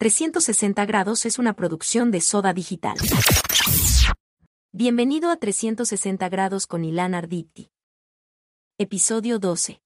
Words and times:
360 0.00 0.86
grados 0.86 1.26
es 1.26 1.38
una 1.38 1.52
producción 1.52 2.10
de 2.10 2.22
Soda 2.22 2.54
Digital. 2.54 2.96
Bienvenido 4.72 5.28
a 5.28 5.36
360 5.36 6.26
grados 6.30 6.66
con 6.66 6.86
Ilan 6.86 7.14
Arditi. 7.14 7.70
Episodio 8.78 9.38
12. 9.38 9.82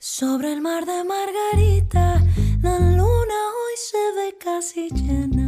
Sobre 0.00 0.52
el 0.52 0.60
mar 0.60 0.84
de 0.84 1.04
Margarita, 1.04 2.20
la 2.60 2.80
luna 2.80 3.04
hoy 3.04 3.76
se 3.76 4.12
ve 4.16 4.36
casi 4.40 4.88
llena. 4.90 5.43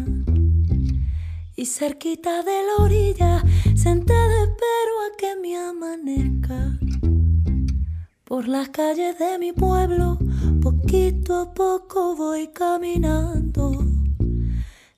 Y 1.59 1.65
cerquita 1.65 2.43
de 2.43 2.63
la 2.65 2.85
orilla, 2.85 3.43
sentada 3.75 4.45
espero 4.45 4.95
a 5.07 5.17
que 5.17 5.37
me 5.41 5.57
amanezca. 5.57 6.79
Por 8.25 8.47
las 8.47 8.69
calles 8.69 9.19
de 9.19 9.39
mi 9.39 9.53
pueblo, 9.53 10.19
poquito 10.61 11.41
a 11.41 11.55
poco 11.55 12.15
voy 12.15 12.49
caminando. 12.49 13.73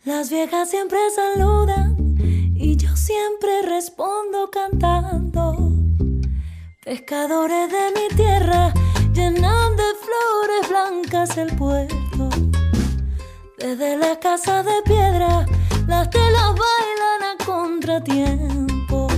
Las 0.05 0.31
viejas 0.31 0.69
siempre 0.69 0.99
saludan 1.15 2.17
y 2.57 2.77
yo 2.77 2.97
siempre 2.97 3.63
respondo 3.63 4.51
cantando. 4.51 5.73
Pescadores 6.85 7.71
de 7.71 8.01
mi 8.01 8.17
tierra 8.17 8.75
llenan 9.15 9.77
de 9.77 9.85
flores 10.03 10.69
blancas 10.69 11.39
el 11.39 11.55
puerto. 11.55 12.29
Desde 13.59 13.97
la 13.97 14.19
casa 14.19 14.65
de 14.65 14.83
piedra, 14.85 15.47
las 15.89 16.11
telas 16.11 16.55
bailan 16.65 17.23
a 17.31 17.45
contratiempo. 17.45 19.09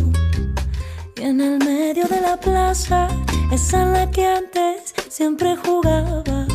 Y 1.17 1.23
en 1.23 1.41
el 1.41 1.59
medio 1.59 2.07
de 2.07 2.21
la 2.21 2.37
plaza, 2.39 3.09
esa 3.53 3.83
en 3.83 3.93
la 3.93 4.11
que 4.11 4.27
antes 4.27 4.95
siempre 5.09 5.57
jugaba. 5.57 6.47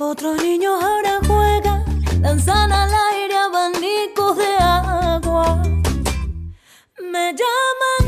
Otros 0.00 0.42
niños 0.42 0.82
ahora 0.82 1.20
juegan, 1.28 1.84
lanzan 2.20 2.72
al 2.72 2.90
aire 3.12 3.36
abanicos 3.36 4.36
de 4.38 4.52
agua. 4.58 5.62
Me 7.12 7.34
llaman 7.40 8.01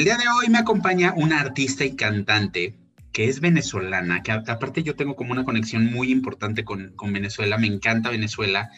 El 0.00 0.06
día 0.06 0.16
de 0.16 0.28
hoy 0.28 0.48
me 0.48 0.56
acompaña 0.56 1.12
una 1.14 1.40
artista 1.40 1.84
y 1.84 1.94
cantante 1.94 2.74
que 3.12 3.28
es 3.28 3.40
venezolana, 3.40 4.22
que 4.22 4.32
aparte 4.32 4.82
yo 4.82 4.96
tengo 4.96 5.14
como 5.14 5.32
una 5.32 5.44
conexión 5.44 5.92
muy 5.92 6.10
importante 6.10 6.64
con, 6.64 6.94
con 6.96 7.12
Venezuela, 7.12 7.58
me 7.58 7.66
encanta 7.66 8.08
Venezuela. 8.08 8.70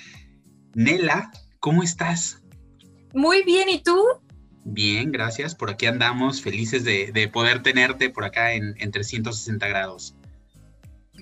Nela, 0.75 1.31
¿cómo 1.61 1.85
estás? 1.85 2.43
Muy 3.15 3.45
bien, 3.45 3.69
¿y 3.69 3.81
tú? 3.85 3.97
Bien, 4.65 5.13
gracias. 5.13 5.55
Por 5.55 5.71
aquí 5.71 5.87
andamos, 5.87 6.43
felices 6.43 6.83
de, 6.83 7.13
de 7.13 7.29
poder 7.29 7.63
tenerte 7.63 8.11
por 8.11 8.25
acá 8.25 8.55
en, 8.55 8.75
en 8.79 8.91
360 8.91 9.69
grados. 9.69 10.17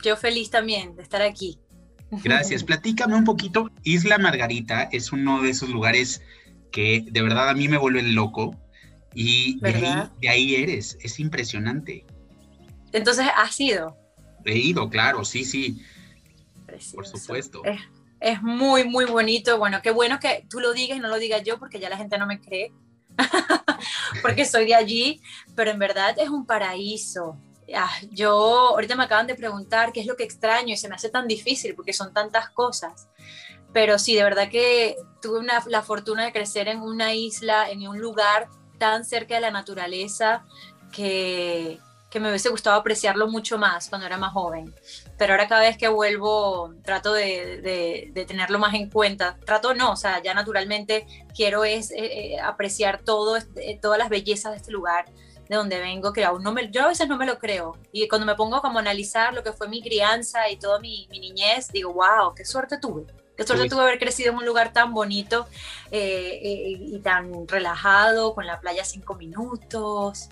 Yo 0.03 0.17
feliz 0.17 0.49
también 0.49 0.97
de 0.97 1.03
estar 1.03 1.21
aquí. 1.21 1.59
Gracias. 2.25 2.65
Platícame 2.65 3.17
un 3.17 3.25
poquito. 3.25 3.71
Isla 3.83 4.17
Margarita 4.17 4.85
es 4.93 5.13
uno 5.13 5.43
de 5.43 5.51
esos 5.51 5.69
lugares 5.69 6.23
que 6.73 7.05
de 7.11 7.21
verdad 7.21 7.51
a 7.51 7.55
mí 7.55 7.69
me 7.69 7.77
vuelven 7.77 8.15
loco 8.15 8.57
y 9.15 9.59
de 9.61 9.69
ahí, 9.75 10.09
de 10.21 10.29
ahí 10.29 10.55
eres. 10.57 10.97
Es 11.01 11.19
impresionante. 11.21 12.05
Entonces, 12.93 13.27
ha 13.35 13.51
sido. 13.51 13.97
He 14.45 14.57
ido, 14.59 14.89
claro, 14.89 15.25
sí, 15.25 15.45
sí, 15.45 15.83
Precioso. 16.67 16.97
por 16.97 17.07
supuesto. 17.07 17.65
Es, 17.65 17.81
es 18.21 18.43
muy, 18.43 18.85
muy 18.85 19.05
bonito. 19.05 19.59
Bueno, 19.59 19.81
qué 19.83 19.91
bueno 19.91 20.19
que 20.19 20.47
tú 20.49 20.61
lo 20.61 20.73
digas 20.73 20.97
y 20.97 21.01
no 21.01 21.09
lo 21.09 21.19
diga 21.19 21.39
yo 21.39 21.59
porque 21.59 21.79
ya 21.81 21.89
la 21.91 21.97
gente 21.97 22.19
no 22.19 22.27
me 22.27 22.41
cree. 22.41 22.73
porque 24.23 24.45
soy 24.45 24.67
de 24.67 24.75
allí, 24.75 25.21
pero 25.55 25.71
en 25.71 25.79
verdad 25.79 26.17
es 26.19 26.29
un 26.29 26.47
paraíso. 26.47 27.37
Ah, 27.75 27.91
yo, 28.11 28.31
ahorita 28.71 28.97
me 28.97 29.05
acaban 29.05 29.27
de 29.27 29.35
preguntar 29.37 29.93
qué 29.93 30.01
es 30.01 30.07
lo 30.07 30.17
que 30.17 30.25
extraño 30.25 30.73
y 30.73 30.77
se 30.77 30.89
me 30.89 30.95
hace 30.97 31.09
tan 31.09 31.29
difícil 31.29 31.75
porque 31.75 31.93
son 31.93 32.13
tantas 32.13 32.51
cosas. 32.51 33.09
Pero 33.73 33.99
sí, 33.99 34.15
de 34.17 34.25
verdad 34.25 34.49
que 34.51 34.97
tuve 35.23 35.39
una- 35.39 35.63
la 35.69 35.83
fortuna 35.83 36.25
de 36.25 36.33
crecer 36.33 36.67
en 36.67 36.81
una 36.81 37.15
isla, 37.15 37.71
en 37.71 37.87
un 37.87 38.01
lugar 38.01 38.49
tan 38.81 39.05
cerca 39.05 39.37
de 39.37 39.43
la 39.43 39.53
naturaleza 39.53 40.45
que, 40.91 41.79
que 42.11 42.19
me 42.19 42.29
hubiese 42.31 42.49
gustado 42.49 42.77
apreciarlo 42.77 43.29
mucho 43.29 43.57
más 43.59 43.89
cuando 43.89 44.07
era 44.09 44.17
más 44.19 44.33
joven. 44.33 44.75
Pero 45.17 45.35
ahora 45.35 45.47
cada 45.47 45.61
vez 45.61 45.77
que 45.79 45.87
vuelvo 45.89 46.75
trato 46.83 47.13
de, 47.13 47.61
de- 47.61 48.11
de 48.13 48.25
tenerlo 48.25 48.59
más 48.59 48.75
en 48.75 48.91
cuenta. 48.91 49.37
Trato 49.47 49.75
no, 49.75 49.93
o 49.93 49.97
sea, 49.97 50.21
ya 50.21 50.35
naturalmente 50.35 51.07
quiero 51.37 51.63
es 51.65 51.93
eh, 51.93 52.35
eh, 52.35 52.41
apreciar 52.41 53.03
todo, 53.05 53.37
eh, 53.37 53.79
todas 53.81 53.99
las 53.99 54.09
bellezas 54.09 54.51
de 54.53 54.57
este 54.59 54.73
lugar 54.73 55.05
de 55.49 55.57
donde 55.57 55.81
vengo, 55.81 56.13
que 56.13 56.25
aún 56.25 56.43
no 56.45 56.53
me, 56.53 56.71
yo 56.71 56.85
a 56.85 56.89
veces 56.89 57.09
no 57.09 57.17
me 57.17 57.27
lo 57.27 57.39
creo. 57.39 57.77
Y 57.93 58.07
cuando 58.09 58.25
me 58.27 58.37
pongo 58.37 58.61
como 58.61 58.79
a 58.79 58.83
analizar 58.83 59.35
lo 59.35 59.43
que 59.43 59.53
fue 59.53 59.69
mi 59.69 59.83
crianza 59.83 60.49
y 60.49 60.57
toda 60.57 60.79
mi, 60.79 61.09
mi 61.11 61.19
niñez, 61.21 61.69
digo, 61.73 61.93
wow, 61.93 62.35
qué 62.37 62.45
suerte 62.45 62.79
tuve. 62.79 63.05
Qué 63.41 63.47
suerte 63.47 63.71
tuve 63.71 63.81
haber 63.81 63.99
crecido 63.99 64.33
en 64.33 64.37
un 64.37 64.45
lugar 64.45 64.71
tan 64.75 64.93
bonito 64.93 65.49
eh, 65.91 66.41
eh, 66.43 66.79
y 66.79 66.99
tan 66.99 67.49
relajado, 67.49 68.35
con 68.35 68.47
la 68.47 68.61
playa 68.61 68.85
cinco 68.85 69.15
minutos. 69.15 70.29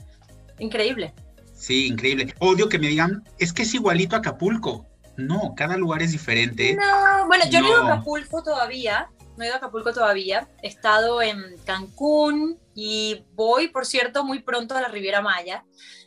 Increíble. 0.58 1.14
Sí, 1.54 1.86
increíble. 1.86 2.34
Odio 2.38 2.68
que 2.68 2.78
me 2.78 2.88
digan, 2.88 3.24
es 3.38 3.54
que 3.54 3.62
es 3.62 3.72
igualito 3.72 4.14
a 4.14 4.18
Acapulco. 4.18 4.84
No, 5.16 5.54
cada 5.56 5.78
lugar 5.78 6.02
es 6.02 6.12
diferente. 6.12 6.76
No, 6.76 7.26
bueno, 7.28 7.46
yo 7.48 7.62
no, 7.62 7.66
he 7.66 7.70
ido 7.70 7.82
a 7.82 7.94
Acapulco 7.94 8.42
todavía, 8.42 9.08
no 9.38 9.44
he 9.44 9.46
ido 9.46 9.54
a 9.54 9.56
Acapulco 9.56 9.94
todavía, 9.94 10.46
he 10.62 10.68
estado 10.68 11.22
en 11.22 11.56
Cancún 11.64 12.58
y 12.74 13.24
voy, 13.32 13.68
por 13.68 13.86
cierto, 13.86 14.22
muy 14.22 14.42
pronto 14.42 14.76
a 14.76 14.82
la 14.82 14.88
Riviera 14.88 15.22
Maya, 15.22 15.64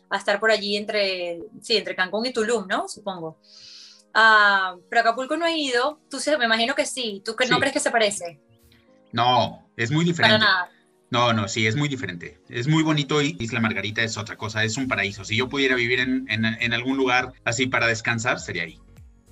a 0.08 0.18
estar 0.18 0.40
por 0.40 0.52
allí 0.52 0.78
entre, 0.78 1.40
sí, 1.64 1.78
entre 1.78 1.96
Cancún 1.96 2.28
y 2.28 2.32
Tulum, 2.32 2.68
¿no? 2.68 2.88
Supongo. 2.88 3.40
Ah, 4.14 4.76
pero 4.90 5.02
Acapulco 5.02 5.38
no 5.38 5.46
he 5.46 5.58
ido, 5.58 6.00
tú 6.10 6.18
me 6.38 6.46
imagino 6.46 6.76
que 6.76 6.86
sí, 6.86 7.22
¿tú 7.24 7.36
no 7.50 7.60
crees 7.60 7.74
que 7.74 7.80
se 7.80 7.92
parece? 7.92 8.40
No, 9.12 9.70
es 9.78 9.92
muy 9.92 10.06
diferente. 10.06 10.38
Para 10.38 10.52
nada. 10.52 10.72
No, 11.12 11.34
no, 11.34 11.50
sí, 11.50 11.68
es 11.68 11.76
muy 11.76 11.90
diferente. 11.90 12.40
Es 12.48 12.68
muy 12.68 12.84
bonito 12.84 13.22
y 13.22 13.36
Isla 13.38 13.60
Margarita 13.60 14.02
es 14.02 14.18
otra 14.18 14.38
cosa, 14.38 14.64
es 14.64 14.78
un 14.78 14.88
paraíso. 14.88 15.26
Si 15.26 15.36
yo 15.36 15.50
pudiera 15.50 15.76
vivir 15.76 16.00
en, 16.00 16.26
en, 16.30 16.74
algún 16.74 16.96
lugar 16.96 17.34
así 17.44 17.68
para 17.68 17.86
descansar, 17.86 18.40
sería 18.40 18.64
ahí. 18.64 18.80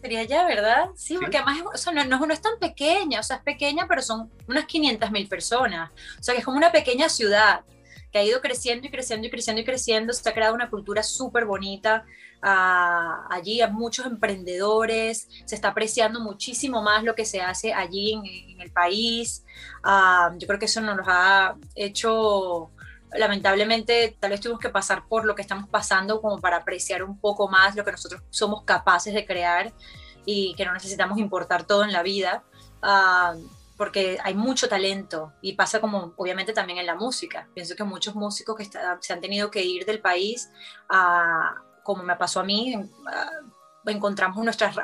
Sería 0.02 0.20
allá, 0.20 0.46
¿verdad? 0.46 0.90
Sí, 0.96 1.18
porque 1.18 1.38
además 1.38 1.64
o 1.74 1.78
sea, 1.78 1.94
no, 1.94 2.26
no, 2.26 2.34
es 2.34 2.42
tan 2.42 2.60
pequeña, 2.60 3.22
o 3.22 3.24
sea, 3.24 3.38
es 3.38 3.44
pequeña, 3.44 3.86
pero 3.88 4.02
son 4.02 4.30
unas 4.48 4.66
500 4.66 5.10
mil 5.12 5.28
personas. 5.30 5.92
O 6.20 6.24
sea, 6.24 6.34
que 6.34 6.40
es 6.40 6.46
como 6.46 6.58
una 6.58 6.72
pequeña 6.72 7.08
ciudad 7.08 7.62
que 8.12 8.20
ha 8.20 8.24
ido 8.26 8.42
creciendo 8.42 8.88
y 8.88 8.92
creciendo 8.92 9.28
y 9.28 9.30
creciendo 9.30 9.62
y 9.62 9.66
creciendo. 9.66 10.12
Se 10.12 10.28
ha 10.28 10.34
creado 10.34 10.56
una 10.56 10.70
cultura 10.70 11.02
súper 11.02 11.46
bonita. 11.46 12.06
Allí 12.42 13.62
hay 13.62 13.72
muchos 13.72 14.06
emprendedores, 14.06 15.28
se 15.46 15.56
está 15.56 15.70
apreciando 15.70 16.20
muchísimo 16.22 16.82
más 16.82 17.04
lo 17.04 17.16
que 17.16 17.26
se 17.26 17.42
hace 17.42 17.74
allí 17.74 18.14
en, 18.14 18.62
el 18.62 18.72
país. 18.72 19.44
Ah, 19.84 20.32
yo 20.38 20.48
creo 20.48 20.60
que 20.60 20.66
eso 20.66 20.82
nos 20.82 21.08
ha 21.08 21.56
hecho, 21.76 22.72
lamentablemente, 23.14 24.18
tal 24.20 24.32
vez 24.32 24.42
tuvimos 24.42 24.62
que 24.62 24.70
pasar 24.70 25.08
por 25.08 25.26
lo 25.26 25.36
que 25.36 25.42
estamos 25.42 25.70
pasando 25.70 26.22
como 26.22 26.40
para 26.40 26.58
apreciar 26.58 27.04
un 27.04 27.20
poco 27.20 27.50
más 27.50 27.76
lo 27.76 27.84
que 27.84 27.92
nosotros 27.92 28.22
somos 28.30 28.64
capaces 28.64 29.14
de 29.14 29.26
crear 29.26 29.74
y 30.26 30.54
que 30.56 30.66
no 30.66 30.74
necesitamos 30.74 31.18
importar 31.18 31.64
todo 31.66 31.84
en 31.84 31.92
la 31.92 32.04
vida. 32.04 32.44
Ah, 32.82 33.36
porque 33.80 34.18
hay 34.22 34.34
mucho 34.34 34.68
talento 34.68 35.32
y 35.42 35.54
pasa 35.54 35.80
como 35.80 36.14
obviamente 36.18 36.52
también 36.52 36.80
en 36.80 36.86
la 36.86 36.96
música. 36.96 37.48
Pienso 37.54 37.78
que 37.78 37.86
muchos 37.86 38.14
músicos 38.14 38.58
que 38.58 38.66
se 39.00 39.14
han 39.14 39.22
tenido 39.22 39.50
que 39.50 39.64
ir 39.64 39.86
del 39.86 40.02
país, 40.02 40.50
como 41.90 42.04
me 42.04 42.16
pasó 42.18 42.42
a 42.42 42.44
mí, 42.44 42.76
encontramos 43.84 44.44
nuestras, 44.44 44.76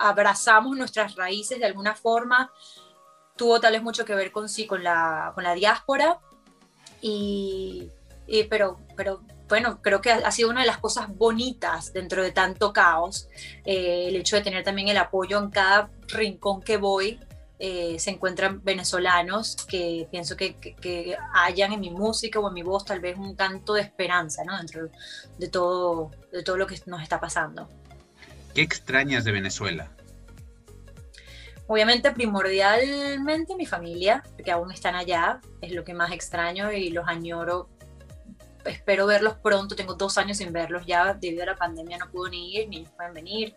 abrazamos 0.00 0.76
nuestras 0.76 1.14
raíces 1.14 1.60
de 1.60 1.66
alguna 1.66 1.94
forma, 1.94 2.50
tuvo 3.36 3.60
tal 3.60 3.74
vez 3.74 3.82
mucho 3.84 4.04
que 4.04 4.16
ver 4.16 4.32
con 4.32 4.48
sí, 4.48 4.66
con 4.66 4.82
la, 4.82 5.30
con 5.36 5.44
la 5.44 5.54
diáspora, 5.54 6.18
y, 7.00 7.92
pero, 8.50 8.80
pero 8.96 9.22
bueno, 9.48 9.80
creo 9.82 10.00
que 10.00 10.10
ha 10.10 10.32
sido 10.32 10.50
una 10.50 10.62
de 10.62 10.66
las 10.66 10.78
cosas 10.78 11.16
bonitas 11.16 11.92
dentro 11.92 12.24
de 12.24 12.32
tanto 12.32 12.72
caos, 12.72 13.28
eh, 13.64 14.06
el 14.08 14.16
hecho 14.16 14.34
de 14.34 14.42
tener 14.42 14.64
también 14.64 14.88
el 14.88 14.96
apoyo 14.96 15.38
en 15.38 15.50
cada 15.50 15.92
rincón 16.08 16.60
que 16.60 16.76
voy 16.76 17.20
eh, 17.60 17.98
se 17.98 18.10
encuentran 18.10 18.62
venezolanos 18.62 19.56
que 19.66 20.06
pienso 20.10 20.36
que, 20.36 20.54
que, 20.54 21.16
hayan 21.34 21.72
en 21.72 21.80
mi 21.80 21.90
música 21.90 22.38
o 22.38 22.46
en 22.48 22.54
mi 22.54 22.62
voz 22.62 22.84
tal 22.84 23.00
vez 23.00 23.18
un 23.18 23.34
canto 23.34 23.74
de 23.74 23.80
esperanza 23.80 24.44
¿no? 24.44 24.56
dentro 24.56 24.88
de 25.38 25.48
todo, 25.48 26.12
de 26.30 26.44
todo 26.44 26.56
lo 26.56 26.66
que 26.66 26.80
nos 26.86 27.02
está 27.02 27.18
pasando. 27.18 27.68
¿Qué 28.54 28.62
extrañas 28.62 29.24
de 29.24 29.32
Venezuela? 29.32 29.90
Obviamente, 31.66 32.10
primordialmente 32.12 33.54
mi 33.54 33.66
familia, 33.66 34.22
que 34.42 34.50
aún 34.50 34.72
están 34.72 34.94
allá, 34.94 35.40
es 35.60 35.72
lo 35.72 35.84
que 35.84 35.92
más 35.92 36.12
extraño 36.12 36.72
y 36.72 36.90
los 36.90 37.06
añoro. 37.06 37.68
Espero 38.64 39.06
verlos 39.06 39.34
pronto, 39.34 39.76
tengo 39.76 39.94
dos 39.94 40.16
años 40.16 40.38
sin 40.38 40.52
verlos 40.52 40.86
ya, 40.86 41.12
debido 41.12 41.42
a 41.42 41.46
la 41.46 41.56
pandemia 41.56 41.98
no 41.98 42.10
puedo 42.10 42.30
ni 42.30 42.56
ir, 42.56 42.68
ni 42.68 42.84
pueden 42.84 43.12
venir. 43.12 43.54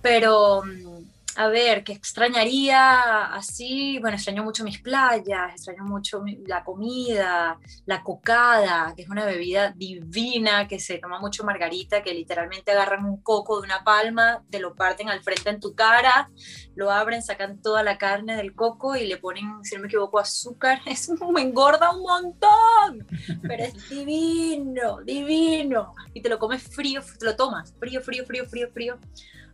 Pero 0.00 0.62
mm, 0.62 1.19
a 1.36 1.48
ver, 1.48 1.84
que 1.84 1.92
extrañaría 1.92 3.26
así, 3.34 3.98
bueno, 4.00 4.16
extraño 4.16 4.42
mucho 4.42 4.64
mis 4.64 4.80
playas, 4.80 5.52
extraño 5.52 5.84
mucho 5.84 6.22
la 6.46 6.64
comida, 6.64 7.58
la 7.86 8.02
cocada, 8.02 8.92
que 8.96 9.02
es 9.02 9.08
una 9.08 9.24
bebida 9.24 9.70
divina, 9.70 10.66
que 10.66 10.80
se 10.80 10.98
toma 10.98 11.20
mucho 11.20 11.44
margarita, 11.44 12.02
que 12.02 12.14
literalmente 12.14 12.72
agarran 12.72 13.04
un 13.04 13.22
coco 13.22 13.60
de 13.60 13.66
una 13.66 13.84
palma, 13.84 14.42
te 14.50 14.58
lo 14.58 14.74
parten 14.74 15.08
al 15.08 15.22
frente 15.22 15.50
en 15.50 15.60
tu 15.60 15.74
cara, 15.74 16.30
lo 16.74 16.90
abren, 16.90 17.22
sacan 17.22 17.62
toda 17.62 17.82
la 17.82 17.96
carne 17.96 18.36
del 18.36 18.54
coco 18.54 18.96
y 18.96 19.06
le 19.06 19.16
ponen, 19.16 19.62
si 19.62 19.76
no 19.76 19.82
me 19.82 19.86
equivoco, 19.86 20.18
azúcar, 20.18 20.80
es, 20.86 21.08
me 21.32 21.42
engorda 21.42 21.94
un 21.94 22.02
montón, 22.02 23.06
pero 23.42 23.64
es 23.64 23.88
divino, 23.88 25.00
divino, 25.02 25.94
y 26.12 26.22
te 26.22 26.28
lo 26.28 26.38
comes 26.38 26.62
frío, 26.62 27.02
te 27.18 27.24
lo 27.24 27.36
tomas, 27.36 27.72
frío, 27.78 28.00
frío, 28.00 28.24
frío, 28.26 28.46
frío, 28.46 28.68
frío 28.72 28.98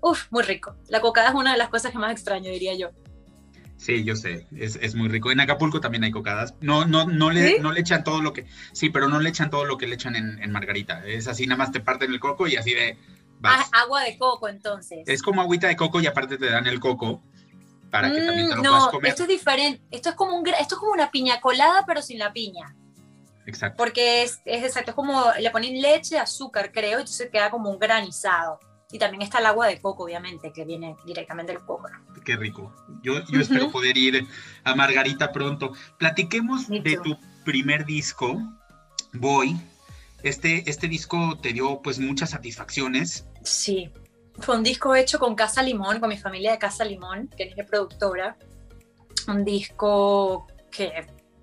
Uf, 0.00 0.26
muy 0.30 0.42
rico. 0.42 0.76
La 0.88 1.00
cocada 1.00 1.30
es 1.30 1.34
una 1.34 1.52
de 1.52 1.58
las 1.58 1.68
cosas 1.68 1.92
que 1.92 1.98
más 1.98 2.12
extraño, 2.12 2.50
diría 2.50 2.74
yo. 2.74 2.90
Sí, 3.76 4.04
yo 4.04 4.16
sé, 4.16 4.46
es, 4.56 4.94
muy 4.94 5.08
rico. 5.08 5.30
En 5.30 5.38
Acapulco 5.38 5.80
también 5.80 6.02
hay 6.04 6.10
cocadas. 6.10 6.54
No, 6.60 6.86
no, 6.86 7.04
no 7.04 7.30
le, 7.30 7.60
no 7.60 7.72
le 7.72 7.80
echan 7.80 8.04
todo 8.04 8.22
lo 8.22 8.32
que. 8.32 8.46
Sí, 8.72 8.88
pero 8.88 9.08
no 9.08 9.20
le 9.20 9.28
echan 9.28 9.50
todo 9.50 9.64
lo 9.64 9.76
que 9.76 9.86
le 9.86 9.96
echan 9.96 10.16
en, 10.16 10.50
Margarita. 10.50 11.04
Es 11.04 11.28
así, 11.28 11.46
nada 11.46 11.58
más 11.58 11.72
te 11.72 11.80
parten 11.80 12.10
el 12.10 12.18
coco 12.18 12.46
y 12.46 12.56
así 12.56 12.72
de. 12.72 12.98
Ah, 13.42 13.64
agua 13.72 14.02
de 14.04 14.16
coco, 14.16 14.48
entonces. 14.48 15.00
Es 15.06 15.22
como 15.22 15.42
agüita 15.42 15.68
de 15.68 15.76
coco 15.76 16.00
y 16.00 16.06
aparte 16.06 16.38
te 16.38 16.50
dan 16.50 16.66
el 16.66 16.80
coco 16.80 17.22
para 17.90 18.10
que 18.10 18.20
también 18.22 18.48
te 18.48 18.56
lo 18.56 18.62
mm, 18.62 18.64
no, 18.64 18.70
puedas 18.70 18.88
comer. 18.88 19.10
Esto 19.10 19.22
es 19.24 19.28
diferente. 19.28 19.82
Esto 19.90 20.08
es 20.08 20.14
como 20.14 20.36
un 20.36 20.46
esto 20.48 20.74
es 20.74 20.80
como 20.80 20.92
una 20.92 21.10
piña 21.10 21.40
colada, 21.40 21.84
pero 21.86 22.00
sin 22.00 22.18
la 22.18 22.32
piña. 22.32 22.74
Exacto. 23.46 23.76
Porque 23.76 24.22
es, 24.22 24.40
es 24.44 24.64
exacto, 24.64 24.90
es 24.90 24.94
como 24.94 25.24
le 25.38 25.50
ponen 25.50 25.80
leche, 25.80 26.18
azúcar, 26.18 26.72
creo, 26.72 26.98
y 26.98 27.02
entonces 27.02 27.30
queda 27.30 27.50
como 27.50 27.70
un 27.70 27.78
granizado. 27.78 28.58
Y 28.90 28.98
también 28.98 29.22
está 29.22 29.38
el 29.38 29.46
agua 29.46 29.66
de 29.66 29.80
coco, 29.80 30.04
obviamente, 30.04 30.52
que 30.52 30.64
viene 30.64 30.96
directamente 31.04 31.52
del 31.52 31.62
coco. 31.62 31.88
Qué 32.24 32.36
rico. 32.36 32.72
Yo, 33.02 33.24
yo 33.26 33.40
espero 33.40 33.70
poder 33.70 33.96
ir 33.98 34.26
a 34.62 34.74
Margarita 34.74 35.32
pronto. 35.32 35.72
Platiquemos 35.98 36.68
de 36.68 36.98
tu 37.02 37.18
primer 37.44 37.84
disco, 37.84 38.40
Voy. 39.12 39.56
Este, 40.22 40.68
este 40.68 40.88
disco 40.88 41.38
te 41.40 41.52
dio 41.52 41.80
pues 41.82 41.98
muchas 41.98 42.30
satisfacciones. 42.30 43.26
Sí, 43.42 43.90
fue 44.38 44.56
un 44.56 44.62
disco 44.62 44.94
hecho 44.94 45.18
con 45.18 45.34
Casa 45.34 45.62
Limón, 45.62 46.00
con 46.00 46.08
mi 46.08 46.18
familia 46.18 46.52
de 46.52 46.58
Casa 46.58 46.84
Limón, 46.84 47.28
que 47.36 47.44
es 47.44 47.56
mi 47.56 47.62
productora. 47.62 48.36
Un 49.28 49.44
disco 49.44 50.46
que 50.70 50.92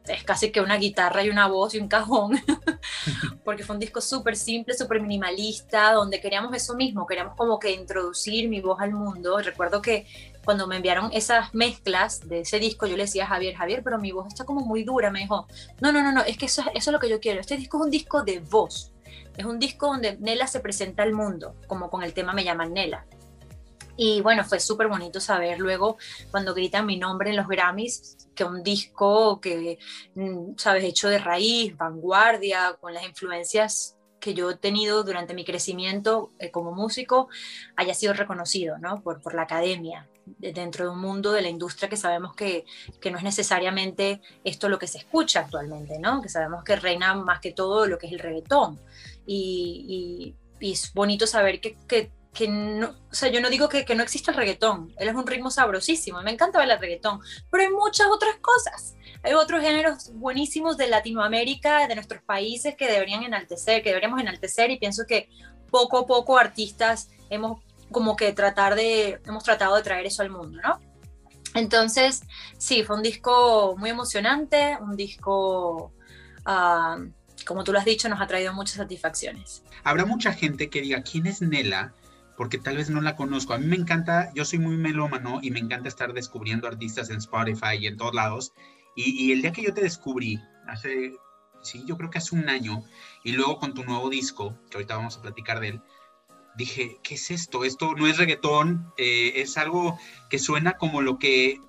es 0.08 0.24
casi 0.24 0.52
que 0.52 0.62
una 0.62 0.78
guitarra 0.78 1.24
y 1.24 1.30
una 1.30 1.48
voz 1.48 1.76
y 1.76 1.80
un 1.80 1.88
cajón, 1.88 2.38
porque 3.44 3.64
fue 3.64 3.76
un 3.76 3.80
disco 3.80 4.02
súper 4.02 4.36
simple, 4.36 4.74
súper 4.74 5.02
minimalista, 5.02 5.94
donde 5.94 6.20
queríamos 6.20 6.56
eso 6.56 6.76
mismo, 6.76 7.06
queríamos 7.06 7.36
como 7.36 7.60
que 7.60 7.72
introducir 7.72 8.50
mi 8.50 8.62
voz 8.62 8.80
al 8.80 8.94
mundo. 8.94 9.38
Recuerdo 9.40 9.82
que 9.82 10.06
cuando 10.44 10.68
me 10.68 10.78
enviaron 10.78 11.12
esas 11.14 11.54
mezclas 11.54 12.28
de 12.28 12.42
ese 12.42 12.60
disco, 12.60 12.86
yo 12.86 12.98
le 12.98 13.04
decía 13.04 13.24
a 13.24 13.28
Javier, 13.28 13.56
Javier, 13.56 13.82
pero 13.84 13.98
mi 13.98 14.12
voz 14.12 14.28
está 14.28 14.46
como 14.46 14.62
muy 14.62 14.84
dura, 14.84 15.10
me 15.10 15.20
dijo, 15.20 15.48
no, 15.82 15.92
no, 15.92 16.02
no, 16.02 16.12
no, 16.12 16.22
es 16.22 16.38
que 16.38 16.46
eso, 16.46 16.64
eso 16.74 16.90
es 16.90 16.94
lo 16.94 17.00
que 17.00 17.10
yo 17.10 17.20
quiero, 17.20 17.40
este 17.40 17.58
disco 17.58 17.78
es 17.78 17.86
un 17.86 17.92
disco 17.92 18.24
de 18.24 18.40
voz, 18.40 18.92
es 19.38 19.46
un 19.46 19.60
disco 19.60 19.88
donde 19.88 20.18
Nela 20.18 20.48
se 20.48 20.60
presenta 20.60 21.04
al 21.04 21.14
mundo, 21.14 21.56
como 21.68 21.90
con 21.90 22.04
el 22.04 22.14
tema 22.14 22.34
Me 22.34 22.44
llaman 22.44 22.74
Nela. 22.74 23.06
Y 23.96 24.22
bueno, 24.22 24.44
fue 24.44 24.60
súper 24.60 24.88
bonito 24.88 25.20
saber 25.20 25.60
luego 25.60 25.98
cuando 26.32 26.54
gritan 26.54 26.86
mi 26.86 26.98
nombre 26.98 27.30
en 27.30 27.36
los 27.36 27.48
Grammys, 27.48 28.18
que 28.34 28.44
un 28.44 28.64
disco 28.64 29.40
que, 29.40 29.78
mm, 30.16 30.54
sabes, 30.58 30.84
hecho 30.84 31.10
de 31.10 31.20
raíz, 31.20 31.78
vanguardia, 31.78 32.76
con 32.80 32.94
las 32.94 33.04
influencias 33.04 33.98
que 34.20 34.34
yo 34.34 34.52
he 34.52 34.56
tenido 34.56 35.04
durante 35.04 35.34
mi 35.34 35.44
crecimiento 35.44 36.32
eh, 36.40 36.50
como 36.50 36.72
músico, 36.72 37.28
haya 37.76 37.94
sido 37.94 38.14
reconocido 38.14 38.78
¿no? 38.78 39.04
por, 39.04 39.22
por 39.22 39.36
la 39.36 39.42
academia, 39.44 40.08
dentro 40.26 40.86
de 40.86 40.92
un 40.92 41.00
mundo 41.00 41.34
de 41.34 41.42
la 41.42 41.50
industria 41.50 41.90
que 41.90 41.98
sabemos 41.98 42.34
que, 42.34 42.64
que, 43.02 43.12
no 43.12 43.18
es 43.18 43.24
necesariamente 43.26 44.22
esto 44.46 44.70
lo 44.70 44.80
que 44.80 44.88
se 44.88 45.00
escucha 45.00 45.42
actualmente, 45.42 46.00
¿no? 46.00 46.22
que 46.22 46.30
sabemos 46.30 46.64
que 46.64 46.78
reina 46.78 47.14
más 47.16 47.42
que 47.42 47.52
todo 47.52 47.86
lo 47.86 47.98
que 47.98 48.08
es 48.08 48.14
el 48.14 48.20
reggaetón. 48.20 48.80
Y, 49.28 50.36
es 50.62 50.94
bonito 50.94 51.28
saber 51.28 51.60
que 51.60 51.76
que 52.34 52.48
no, 52.48 52.96
o 53.12 53.14
sea, 53.14 53.30
yo 53.30 53.40
no 53.42 53.50
digo 53.50 53.70
que, 53.70 53.86
que, 53.86 53.96
no 53.96 54.02
existe 54.02 54.32
el 54.32 54.38
reggaetón, 54.38 54.94
él 54.98 55.08
es 55.08 55.16
un 55.16 55.28
ritmo 55.28 55.52
sabrosísimo, 55.52 56.22
me 56.24 56.32
encanta 56.32 56.64
el 56.64 56.80
reggaetón, 56.80 57.20
pero 57.52 57.64
hay 57.64 57.70
muchas 57.70 58.08
otras 58.08 58.36
cosas. 58.42 58.96
Hay 59.24 59.34
otros 59.34 59.62
géneros 59.62 60.12
buenísimos 60.14 60.76
de 60.76 60.88
Latinoamérica, 60.88 61.88
de 61.88 61.96
nuestros 61.96 62.22
países 62.24 62.76
que 62.76 62.92
deberían 62.92 63.24
enaltecer, 63.24 63.82
que 63.82 63.90
deberíamos 63.90 64.20
enaltecer 64.20 64.70
y 64.70 64.78
pienso 64.78 65.04
que 65.08 65.30
poco 65.72 66.00
a 66.00 66.06
poco 66.06 66.38
artistas 66.38 67.10
hemos 67.30 67.62
como 67.92 68.18
que 68.18 68.34
tratar 68.34 68.76
de, 68.76 69.22
hemos 69.26 69.44
tratado 69.44 69.76
de 69.76 69.84
traer 69.84 70.06
eso 70.06 70.24
al 70.24 70.30
mundo, 70.30 70.60
¿no? 70.62 70.80
Entonces, 71.54 72.24
sí, 72.58 72.84
fue 72.84 72.98
un 72.98 73.04
disco 73.04 73.76
muy 73.78 73.92
emocionante, 73.92 74.78
un 74.82 74.98
disco, 74.98 75.94
ah, 76.46 76.98
como 77.46 77.64
tú 77.64 77.72
lo 77.72 77.80
has 77.80 77.86
dicho, 77.86 78.10
nos 78.10 78.20
ha 78.20 78.28
traído 78.28 78.54
muchas 78.54 78.78
satisfacciones. 78.78 79.64
Habrá 79.84 80.06
mucha 80.06 80.34
gente 80.34 80.70
que 80.70 80.82
diga, 80.82 81.04
¿quién 81.04 81.28
es 81.28 81.42
Nela? 81.42 81.94
Porque 82.38 82.58
tal 82.58 82.78
vez 82.78 82.90
no 82.90 83.02
la 83.02 83.16
conozco. 83.16 83.54
A 83.54 83.58
mí 83.58 83.66
me 83.66 83.76
encanta, 83.76 84.32
yo 84.34 84.46
soy 84.46 84.60
muy 84.60 84.78
melómano 84.78 85.40
y 85.42 85.52
me 85.52 85.60
encanta 85.60 85.90
estar 85.90 86.14
descubriendo 86.14 86.68
artistas 86.68 87.10
en 87.10 87.18
Spotify 87.18 87.78
y 87.80 87.88
en 87.88 87.98
todos 87.98 88.14
lados. 88.14 88.54
Y, 88.96 89.32
el 89.32 89.42
día 89.42 89.52
que 89.52 89.64
yo 89.64 89.74
te 89.74 89.82
descubrí, 89.82 90.40
hace, 90.68 91.16
sí, 91.62 91.84
yo 91.88 91.98
creo 91.98 92.10
que 92.12 92.20
hace 92.20 92.36
un 92.36 92.48
año, 92.48 92.84
y 93.24 93.32
luego 93.32 93.58
con 93.58 93.74
tu 93.74 93.84
nuevo 93.84 94.10
disco, 94.10 94.56
que 94.70 94.78
ahorita 94.78 94.98
vamos 94.98 95.18
a 95.18 95.22
platicar 95.22 95.60
de 95.60 95.70
él, 95.70 95.82
dije, 96.56 97.00
¿qué 97.02 97.16
es 97.16 97.32
esto? 97.32 97.64
Esto 97.64 97.96
no 97.96 98.06
es 98.06 98.18
reggaetón, 98.18 98.94
eh, 98.98 99.34
es 99.38 99.58
algo 99.58 99.98
que 100.30 100.38
suena 100.38 100.74
como 100.74 101.02
lo 101.02 101.18
que, 101.18 101.60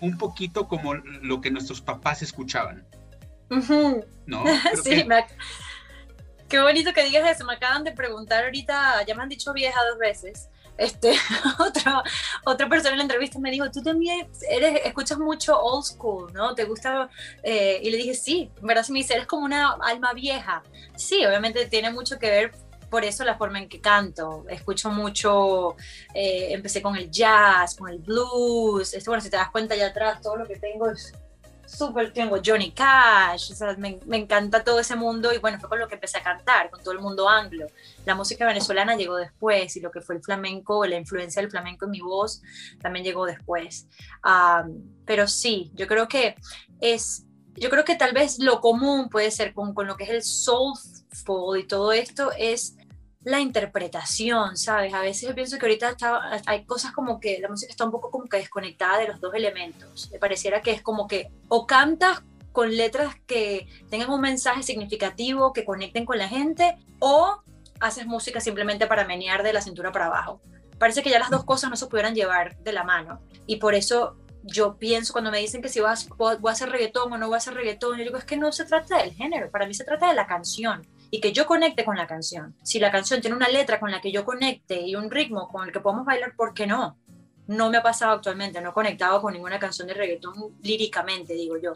un 0.00 0.18
poquito 0.18 0.66
como 0.66 0.94
lo 0.94 1.40
que 1.40 1.52
nuestros 1.52 1.80
papás 1.80 2.22
escuchaban. 2.22 2.84
¿No? 4.26 4.44
sí, 4.82 5.04
qué 6.48 6.60
bonito 6.60 6.92
que 6.92 7.04
digas 7.04 7.30
eso. 7.30 7.44
Me 7.44 7.54
acaban 7.54 7.84
de 7.84 7.92
preguntar 7.92 8.44
ahorita, 8.44 9.04
ya 9.06 9.14
me 9.14 9.22
han 9.22 9.28
dicho 9.28 9.52
vieja 9.52 9.78
dos 9.90 9.98
veces. 9.98 10.48
Este, 10.78 11.14
otra, 11.58 12.02
otra 12.44 12.68
persona 12.68 12.92
en 12.92 12.98
la 12.98 13.04
entrevista 13.04 13.38
me 13.38 13.50
dijo, 13.50 13.70
tú 13.70 13.82
también 13.82 14.28
eres, 14.48 14.80
escuchas 14.84 15.18
mucho 15.18 15.58
old 15.58 15.84
school, 15.84 16.32
¿no? 16.32 16.54
¿Te 16.54 16.64
gusta? 16.64 17.08
Eh, 17.42 17.80
y 17.82 17.90
le 17.90 17.96
dije, 17.96 18.14
sí, 18.14 18.50
en 18.60 18.66
verdad, 18.66 18.82
si 18.84 18.92
me 18.92 18.98
dice, 18.98 19.14
eres 19.14 19.26
como 19.26 19.44
una 19.44 19.72
alma 19.82 20.12
vieja. 20.12 20.62
Sí, 20.96 21.24
obviamente 21.24 21.66
tiene 21.66 21.90
mucho 21.90 22.18
que 22.18 22.30
ver 22.30 22.52
por 22.90 23.04
eso 23.04 23.24
la 23.24 23.36
forma 23.36 23.58
en 23.58 23.68
que 23.68 23.80
canto. 23.80 24.44
Escucho 24.48 24.90
mucho, 24.90 25.76
eh, 26.14 26.48
empecé 26.50 26.82
con 26.82 26.96
el 26.96 27.10
jazz, 27.10 27.74
con 27.74 27.88
el 27.88 27.98
blues. 27.98 28.94
Esto, 28.94 29.10
bueno, 29.10 29.22
si 29.22 29.30
te 29.30 29.36
das 29.36 29.50
cuenta 29.50 29.74
allá 29.74 29.88
atrás, 29.88 30.20
todo 30.20 30.36
lo 30.36 30.46
que 30.46 30.56
tengo 30.56 30.90
es 30.90 31.12
súper, 31.66 32.12
tengo 32.12 32.38
Johnny 32.44 32.72
Cash, 32.72 33.52
me, 33.78 33.98
me, 34.06 34.16
encanta 34.16 34.64
todo 34.64 34.80
ese 34.80 34.96
mundo 34.96 35.32
y 35.32 35.38
bueno, 35.38 35.58
fue 35.58 35.68
con 35.68 35.78
lo 35.78 35.88
que 35.88 35.94
empecé 35.94 36.18
a 36.18 36.22
cantar, 36.22 36.70
con 36.70 36.82
todo 36.82 36.92
el 36.92 37.00
mundo 37.00 37.28
anglo. 37.28 37.66
La 38.04 38.14
música 38.14 38.46
venezolana 38.46 38.96
llegó 38.96 39.16
después 39.16 39.76
y 39.76 39.80
lo 39.80 39.90
que 39.90 40.00
fue 40.00 40.16
el 40.16 40.22
flamenco, 40.22 40.86
la 40.86 40.96
influencia 40.96 41.42
del 41.42 41.50
flamenco 41.50 41.86
en 41.86 41.90
mi 41.90 42.00
voz 42.00 42.42
también 42.80 43.04
llegó 43.04 43.26
después. 43.26 43.88
pero 45.04 45.26
sí, 45.28 45.70
yo 45.74 45.86
creo 45.86 46.08
que 46.08 46.36
es, 46.80 47.26
yo 47.54 47.70
creo 47.70 47.84
que 47.84 47.96
tal 47.96 48.12
vez 48.12 48.38
lo 48.38 48.60
común 48.60 49.08
puede 49.08 49.30
ser 49.30 49.52
con, 49.52 49.74
con 49.74 49.86
lo 49.86 49.96
que 49.96 50.04
es 50.04 50.10
el 50.10 50.22
soulful 50.22 51.58
y 51.58 51.66
todo 51.66 51.92
esto 51.92 52.30
es 52.36 52.76
la 53.26 53.40
interpretación, 53.40 54.56
¿sabes? 54.56 54.94
A 54.94 55.00
veces 55.00 55.28
yo 55.28 55.34
pienso 55.34 55.58
que 55.58 55.66
ahorita 55.66 55.96
hay 56.46 56.64
cosas 56.64 56.92
como 56.92 57.18
que 57.18 57.40
la 57.40 57.48
música 57.48 57.72
está 57.72 57.84
un 57.84 57.90
poco 57.90 58.08
como 58.12 58.26
que 58.26 58.36
desconectada 58.36 58.98
de 58.98 59.08
los 59.08 59.20
dos 59.20 59.34
elementos. 59.34 60.08
Me 60.12 60.20
pareciera 60.20 60.62
que 60.62 60.70
es 60.70 60.80
como 60.80 61.08
que 61.08 61.32
o 61.48 61.66
cantas 61.66 62.22
con 62.52 62.76
letras 62.76 63.16
que 63.26 63.66
tengan 63.90 64.10
un 64.10 64.20
mensaje 64.20 64.62
significativo, 64.62 65.52
que 65.52 65.64
conecten 65.64 66.06
con 66.06 66.18
la 66.18 66.28
gente, 66.28 66.78
o 67.00 67.42
haces 67.80 68.06
música 68.06 68.38
simplemente 68.40 68.86
para 68.86 69.04
menear 69.04 69.42
de 69.42 69.52
la 69.52 69.60
cintura 69.60 69.90
para 69.90 70.06
abajo. 70.06 70.40
Parece 70.78 71.02
que 71.02 71.10
ya 71.10 71.18
las 71.18 71.30
dos 71.30 71.44
cosas 71.44 71.68
no 71.68 71.74
se 71.74 71.86
pudieran 71.86 72.14
llevar 72.14 72.56
de 72.58 72.72
la 72.72 72.84
mano. 72.84 73.20
Y 73.44 73.56
por 73.56 73.74
eso 73.74 74.18
yo 74.44 74.76
pienso 74.78 75.12
cuando 75.12 75.32
me 75.32 75.40
dicen 75.40 75.62
que 75.62 75.68
si 75.68 75.80
vas, 75.80 76.08
voy 76.16 76.38
a 76.46 76.52
hacer 76.52 76.70
reggaetón 76.70 77.12
o 77.12 77.18
no 77.18 77.26
voy 77.26 77.34
a 77.34 77.38
hacer 77.38 77.54
reggaetón, 77.54 77.98
yo 77.98 78.04
digo, 78.04 78.18
es 78.18 78.24
que 78.24 78.36
no 78.36 78.52
se 78.52 78.66
trata 78.66 78.98
del 78.98 79.14
género, 79.14 79.50
para 79.50 79.66
mí 79.66 79.74
se 79.74 79.82
trata 79.82 80.06
de 80.06 80.14
la 80.14 80.28
canción 80.28 80.86
y 81.10 81.20
que 81.20 81.32
yo 81.32 81.46
conecte 81.46 81.84
con 81.84 81.96
la 81.96 82.06
canción. 82.06 82.54
Si 82.62 82.78
la 82.78 82.90
canción 82.90 83.20
tiene 83.20 83.36
una 83.36 83.48
letra 83.48 83.78
con 83.78 83.90
la 83.90 84.00
que 84.00 84.12
yo 84.12 84.24
conecte 84.24 84.80
y 84.80 84.96
un 84.96 85.10
ritmo 85.10 85.48
con 85.48 85.66
el 85.66 85.72
que 85.72 85.80
podemos 85.80 86.04
bailar, 86.04 86.34
¿por 86.36 86.54
qué 86.54 86.66
no? 86.66 86.98
No 87.46 87.70
me 87.70 87.78
ha 87.78 87.82
pasado 87.82 88.12
actualmente, 88.12 88.60
no 88.60 88.70
he 88.70 88.72
conectado 88.72 89.20
con 89.22 89.32
ninguna 89.32 89.58
canción 89.58 89.86
de 89.86 89.94
reggaetón 89.94 90.34
líricamente, 90.62 91.34
digo 91.34 91.56
yo. 91.56 91.74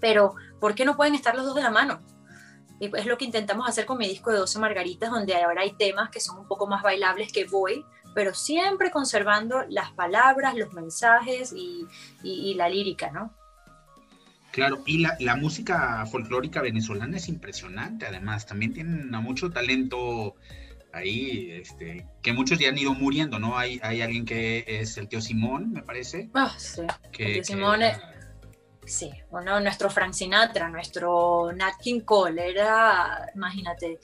Pero, 0.00 0.34
¿por 0.60 0.74
qué 0.74 0.84
no 0.84 0.96
pueden 0.96 1.14
estar 1.14 1.34
los 1.34 1.46
dos 1.46 1.54
de 1.54 1.62
la 1.62 1.70
mano? 1.70 2.00
Y 2.78 2.94
es 2.94 3.06
lo 3.06 3.16
que 3.16 3.24
intentamos 3.24 3.66
hacer 3.66 3.86
con 3.86 3.96
mi 3.96 4.06
disco 4.06 4.30
de 4.30 4.38
12 4.38 4.58
Margaritas, 4.58 5.10
donde 5.10 5.34
ahora 5.34 5.62
hay 5.62 5.72
temas 5.72 6.10
que 6.10 6.20
son 6.20 6.38
un 6.38 6.46
poco 6.46 6.66
más 6.66 6.82
bailables 6.82 7.32
que 7.32 7.46
voy, 7.46 7.86
pero 8.14 8.34
siempre 8.34 8.90
conservando 8.90 9.64
las 9.68 9.92
palabras, 9.92 10.54
los 10.54 10.74
mensajes 10.74 11.54
y, 11.54 11.86
y 12.22 12.52
la 12.54 12.68
lírica, 12.68 13.10
¿no? 13.10 13.32
Claro, 14.56 14.82
y 14.86 15.00
la, 15.00 15.18
la, 15.20 15.36
música 15.36 16.06
folclórica 16.06 16.62
venezolana 16.62 17.18
es 17.18 17.28
impresionante, 17.28 18.06
además, 18.06 18.46
también 18.46 18.72
tienen 18.72 19.10
mucho 19.10 19.50
talento 19.50 20.34
ahí, 20.94 21.50
este, 21.50 22.06
que 22.22 22.32
muchos 22.32 22.58
ya 22.58 22.70
han 22.70 22.78
ido 22.78 22.94
muriendo, 22.94 23.38
¿no? 23.38 23.58
Hay, 23.58 23.78
hay 23.82 24.00
alguien 24.00 24.24
que 24.24 24.64
es 24.66 24.96
el 24.96 25.08
tío 25.08 25.20
Simón, 25.20 25.74
me 25.74 25.82
parece. 25.82 26.30
Ah, 26.32 26.54
sí. 26.56 26.80
el 27.18 27.34
tío 27.34 27.44
Simón 27.44 27.82
es, 27.82 27.98
sí, 28.86 29.10
bueno, 29.30 29.60
nuestro 29.60 29.90
Frank 29.90 30.14
Sinatra, 30.14 30.70
nuestro 30.70 31.52
Nat 31.52 31.74
King 31.82 32.00
Cole, 32.00 32.48
era, 32.48 33.30
imagínate, 33.34 33.98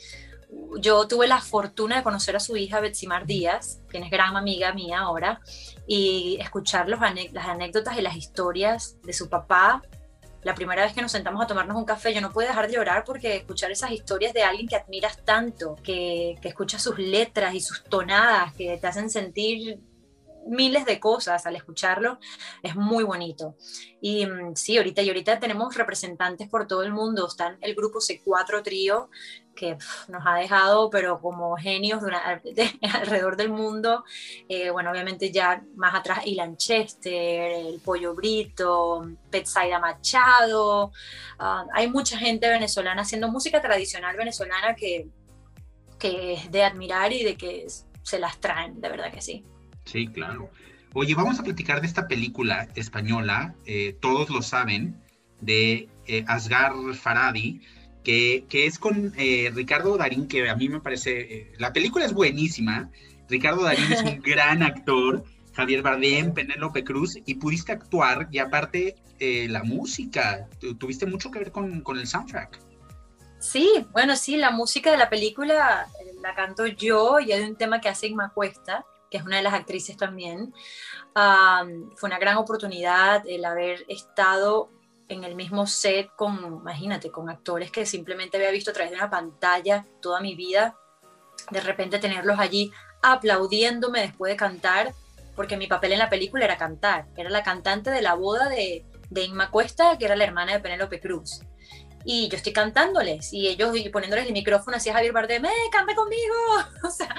yo 0.81 1.09
tuve 1.09 1.29
la 1.29 1.41
fortuna 1.41 1.97
de 1.97 2.03
conocer 2.03 2.37
a 2.37 2.41
su 2.41 2.59
hija 2.59 2.81
Betsimar 2.81 3.25
Díaz, 3.25 3.81
quien 3.89 4.05
es 4.05 4.11
gran 4.11 4.37
amiga 4.37 4.75
mía 4.75 4.99
ahora, 4.99 5.41
y 5.87 6.37
escuchar 6.43 6.91
los 6.91 7.01
las 7.01 7.47
anécdotas 7.49 7.97
y 7.97 8.03
las 8.03 8.17
historias 8.17 8.99
de 9.03 9.15
su 9.15 9.31
papá 9.31 9.81
la 10.43 10.55
primera 10.55 10.83
vez 10.83 10.93
que 10.93 11.03
nos 11.03 11.13
sentamos 11.13 11.43
a 11.43 11.47
tomarnos 11.47 11.77
un 11.77 11.85
café, 11.85 12.13
yo 12.13 12.21
no 12.21 12.33
puedo 12.33 12.49
dejar 12.49 12.67
de 12.67 12.75
llorar 12.75 13.05
porque 13.05 13.37
escuchar 13.37 13.71
esas 13.71 13.93
historias 13.93 14.33
de 14.33 14.43
alguien 14.43 14.67
que 14.67 14.77
admiras 14.77 15.19
tanto, 15.25 15.77
que, 15.83 16.37
que 16.43 16.49
escucha 16.49 16.79
sus 16.79 16.99
letras 16.99 17.55
y 17.55 17.61
sus 17.61 17.85
tonadas, 17.85 18.53
que 18.55 18.77
te 18.79 18.87
hacen 18.87 19.09
sentir 19.09 19.81
miles 20.47 20.85
de 20.85 21.01
cosas 21.01 21.47
al 21.47 21.57
escucharlo, 21.57 22.19
es 22.63 22.75
muy 22.77 23.05
bonito. 23.05 23.57
Y 24.01 24.27
mm, 24.27 24.57
sí, 24.57 24.77
ahorita 24.77 25.03
y 25.03 25.09
ahorita 25.09 25.39
tenemos 25.39 25.75
representantes 25.77 26.49
por 26.49 26.67
todo 26.67 26.83
el 26.83 26.93
mundo, 26.93 27.27
están 27.27 27.59
el 27.61 27.75
grupo 27.75 28.01
C4 28.01 28.63
Trío, 28.63 29.11
que 29.55 29.77
nos 30.09 30.23
ha 30.27 30.35
dejado, 30.35 30.91
pero 30.91 31.21
como 31.21 31.57
genios 31.57 32.03
alrededor 32.95 33.37
del 33.37 33.51
mundo. 33.51 34.05
Eh, 34.49 34.71
bueno, 34.71 34.91
obviamente 34.91 35.31
ya 35.31 35.63
más 35.77 35.95
atrás 35.95 36.27
Ilan 36.27 36.57
Chester, 36.57 37.53
el 37.53 37.81
Pollo 37.81 38.15
Brito, 38.15 39.09
Petsaida 39.31 39.79
Machado. 39.79 40.93
Ah, 41.39 41.65
hay 41.73 41.91
mucha 41.91 42.19
gente 42.19 42.49
venezolana 42.49 43.03
haciendo 43.03 43.31
música 43.31 43.61
tradicional 43.61 44.17
venezolana 44.17 44.75
que, 44.75 45.09
que 45.99 46.35
es 46.35 46.51
de 46.51 46.65
admirar 46.65 47.13
y 47.13 47.25
de 47.25 47.37
que 47.37 47.67
se 48.03 48.19
las 48.19 48.39
traen, 48.41 48.81
de 48.81 48.89
verdad 48.89 49.13
que 49.13 49.21
sí. 49.21 49.45
Sí, 49.85 50.07
claro. 50.09 50.51
Oye, 50.95 51.15
vamos 51.15 51.39
a 51.41 51.43
platicar 51.43 51.81
de 51.81 51.87
esta 51.87 52.07
película 52.07 52.69
española, 52.75 53.55
eh, 53.65 53.97
todos 54.01 54.29
lo 54.29 54.43
saben, 54.43 55.01
de 55.41 55.89
eh, 56.07 56.25
Asgar 56.29 56.73
Faradi, 56.95 57.63
que, 58.05 58.45
que, 58.49 58.67
es 58.67 58.79
con 58.79 59.13
eh, 59.17 59.51
Ricardo 59.55 59.97
Darín, 59.97 60.29
que 60.29 60.49
a 60.49 60.57
mí 60.57 60.69
me 60.69 60.81
parece, 60.81 61.53
la 61.59 61.73
película 61.73 62.05
es 62.05 62.13
buenísima, 62.13 62.91
Ricardo 63.29 63.63
Darín 63.63 63.93
es 63.93 64.03
un 64.03 64.21
gran 64.23 64.63
actor, 64.63 65.25
Javier 65.55 65.83
Bardem, 65.83 66.33
Penélope 66.33 66.85
Cruz, 66.85 67.19
y 67.25 67.35
pudiste 67.35 67.73
actuar, 67.73 68.29
y 68.31 68.39
aparte 68.39 68.97
la 69.21 69.63
música, 69.63 70.49
tuviste 70.81 71.07
mucho 71.07 71.31
que 71.31 71.39
ver 71.39 71.53
con, 71.53 71.83
con 71.83 71.97
el 71.97 72.09
soundtrack. 72.09 72.59
Sí, 73.39 73.87
bueno, 73.93 74.17
sí, 74.17 74.37
la 74.37 74.51
música 74.51 74.91
de 74.91 74.97
la 74.97 75.09
película 75.09 75.87
la 76.23 76.35
canto 76.35 76.67
yo 76.67 77.21
y 77.21 77.33
hay 77.33 77.43
un 77.43 77.57
tema 77.57 77.81
que 77.81 77.89
hace 77.89 78.07
Inma 78.07 78.33
Cuesta, 78.33 78.87
que 79.11 79.19
es 79.19 79.25
una 79.25 79.37
de 79.37 79.43
las 79.43 79.53
actrices 79.53 79.97
también. 79.97 80.55
fue 81.97 82.09
una 82.09 82.19
gran 82.19 82.37
oportunidad 82.39 83.25
el 83.27 83.45
haber 83.45 83.85
estado 83.89 84.71
en 85.09 85.25
el 85.25 85.35
mismo 85.35 85.67
set 85.67 86.11
con, 86.17 86.61
imagínate, 86.61 87.11
con 87.11 87.29
actores 87.29 87.71
que 87.71 87.87
simplemente 87.87 88.37
había 88.37 88.51
visto 88.51 88.71
a 88.71 88.75
través 88.75 88.91
de 88.91 88.97
una 88.97 89.11
pantalla 89.11 89.85
toda 90.01 90.21
mi 90.21 90.35
vida, 90.35 90.77
de 91.51 91.61
repente 91.61 91.99
tenerlos 91.99 92.39
allí 92.39 92.73
aplaudiéndome 93.03 94.01
después 94.01 94.33
de 94.33 94.37
cantar, 94.37 94.95
porque 95.35 95.57
mi 95.57 95.67
papel 95.67 95.93
en 95.93 95.99
la 95.99 96.11
película 96.11 96.45
era 96.45 96.57
cantar, 96.57 97.07
era 97.17 97.31
la 97.31 97.43
cantante 97.43 97.91
de 97.91 98.03
la 98.03 98.15
boda 98.15 98.49
de, 98.49 98.85
de 99.11 99.25
Inma 99.25 99.51
Cuesta, 99.51 99.99
que 99.99 100.05
era 100.05 100.17
la 100.17 100.25
hermana 100.25 100.53
de 100.53 100.61
Penélope 100.61 101.01
Cruz 101.01 101.41
y 102.05 102.29
yo 102.29 102.37
estoy 102.37 102.53
cantándoles 102.53 103.33
y 103.33 103.49
ellos 103.49 103.71
poniéndoles 103.93 104.27
el 104.27 104.33
micrófono 104.33 104.77
así 104.77 104.91
a 104.91 104.95
Javier 104.95 105.13
Bardem, 105.13 105.45
¡eh, 105.45 105.51
cante 105.71 105.95
conmigo! 105.95 106.35
O 106.85 106.91
sea, 106.91 107.15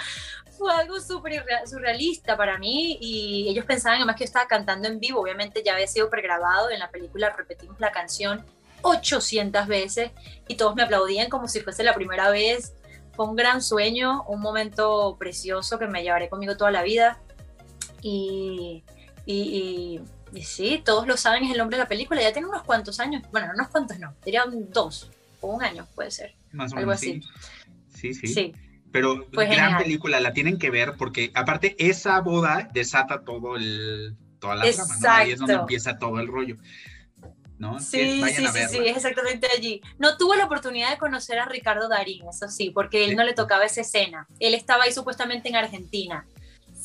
fue 0.57 0.73
algo 0.73 0.99
súper 0.99 1.43
surrealista 1.65 2.37
para 2.37 2.57
mí 2.57 2.97
y 2.99 3.47
ellos 3.49 3.65
pensaban 3.65 3.97
además 3.97 4.15
que 4.15 4.23
yo 4.23 4.25
estaba 4.25 4.47
cantando 4.47 4.87
en 4.87 4.99
vivo, 4.99 5.21
obviamente 5.21 5.63
ya 5.63 5.73
había 5.73 5.87
sido 5.87 6.09
pregrabado, 6.09 6.69
en 6.69 6.79
la 6.79 6.91
película 6.91 7.29
repetimos 7.29 7.79
la 7.79 7.91
canción 7.91 8.45
800 8.81 9.67
veces 9.67 10.11
y 10.47 10.55
todos 10.55 10.75
me 10.75 10.83
aplaudían 10.83 11.29
como 11.29 11.47
si 11.47 11.61
fuese 11.61 11.83
la 11.83 11.93
primera 11.93 12.29
vez. 12.29 12.73
Fue 13.15 13.25
un 13.25 13.35
gran 13.35 13.61
sueño, 13.61 14.23
un 14.27 14.41
momento 14.41 15.15
precioso 15.19 15.79
que 15.79 15.87
me 15.87 16.03
llevaré 16.03 16.29
conmigo 16.29 16.57
toda 16.57 16.71
la 16.71 16.81
vida 16.81 17.21
y 18.01 18.83
sí, 20.41 20.81
todos 20.83 21.05
lo 21.07 21.17
saben, 21.17 21.43
es 21.43 21.51
el 21.51 21.57
nombre 21.57 21.77
de 21.77 21.83
la 21.83 21.87
película. 21.87 22.21
Ya 22.21 22.33
tiene 22.33 22.47
unos 22.47 22.63
cuantos 22.63 22.99
años. 22.99 23.23
Bueno, 23.31 23.51
unos 23.53 23.67
cuantos 23.67 23.99
no. 23.99 24.15
Dirían 24.25 24.71
dos 24.71 25.11
o 25.41 25.47
un 25.47 25.63
año, 25.63 25.87
puede 25.93 26.09
ser. 26.09 26.33
Más 26.51 26.71
o 26.71 26.75
menos. 26.75 26.79
Algo 26.79 26.91
así. 26.91 27.21
Sí, 27.93 28.13
sí. 28.13 28.27
sí. 28.27 28.53
Pero 28.91 29.27
gran 29.31 29.79
película, 29.79 30.19
la 30.19 30.33
tienen 30.33 30.59
que 30.59 30.69
ver 30.69 30.93
porque 30.97 31.31
aparte 31.33 31.75
esa 31.79 32.21
boda 32.21 32.69
desata 32.73 33.23
todo 33.23 33.55
el, 33.55 34.15
toda 34.39 34.55
la 34.55 34.71
trama, 34.71 34.97
¿no? 34.99 35.09
Ahí 35.09 35.31
es 35.31 35.39
donde 35.39 35.53
empieza 35.55 35.97
todo 35.97 36.19
el 36.19 36.27
rollo. 36.27 36.57
¿no? 37.57 37.79
Sí, 37.79 38.21
sí, 38.21 38.45
sí, 38.45 38.47
sí, 38.69 38.77
es 38.85 38.97
exactamente 38.97 39.47
allí. 39.55 39.81
No 39.97 40.17
tuve 40.17 40.37
la 40.37 40.45
oportunidad 40.45 40.91
de 40.91 40.97
conocer 40.97 41.39
a 41.39 41.45
Ricardo 41.45 41.87
Darín, 41.87 42.27
eso 42.27 42.49
sí, 42.49 42.71
porque 42.71 43.05
él 43.05 43.15
no 43.15 43.23
le 43.23 43.33
tocaba 43.33 43.65
esa 43.65 43.81
escena. 43.81 44.27
Él 44.39 44.53
estaba 44.53 44.83
ahí 44.83 44.91
supuestamente 44.91 45.49
en 45.49 45.55
Argentina. 45.55 46.27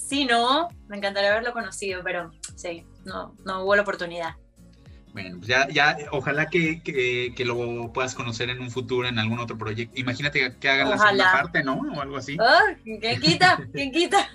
Si 0.09 0.25
no, 0.25 0.69
me 0.89 0.97
encantaría 0.97 1.31
haberlo 1.31 1.53
conocido, 1.53 2.03
pero 2.03 2.31
sí, 2.57 2.87
no, 3.05 3.35
no 3.45 3.63
hubo 3.63 3.77
la 3.77 3.83
oportunidad. 3.83 4.37
Bueno, 5.13 5.37
pues 5.37 5.49
ya, 5.49 5.69
ya, 5.69 5.97
ojalá 6.13 6.47
que, 6.47 6.83
que, 6.83 7.45
lo 7.45 7.93
puedas 7.93 8.15
conocer 8.15 8.49
en 8.49 8.61
un 8.61 8.71
futuro, 8.71 9.07
en 9.07 9.19
algún 9.19 9.39
otro 9.39 9.59
proyecto. 9.59 10.01
Imagínate 10.01 10.55
que 10.59 10.69
hagan 10.69 10.89
la 10.89 10.99
segunda 10.99 11.33
parte, 11.33 11.63
¿no? 11.63 11.75
O 11.75 12.01
algo 12.01 12.17
así. 12.17 12.39
Oh, 12.41 12.75
¿Quién 12.85 13.21
quita? 13.21 13.59
¿Quién 13.73 13.91
quita? 13.91 14.29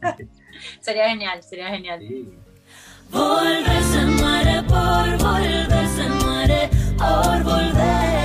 sería 0.80 1.08
genial, 1.10 1.42
sería 1.42 1.68
genial. 1.68 2.00
Volver 3.10 3.82
se 3.82 4.04
muere 4.04 4.62
por 4.62 5.18
volver, 5.18 5.88
se 5.88 6.08
muere 6.08 6.70
por. 6.98 7.42
Volver 7.44 8.19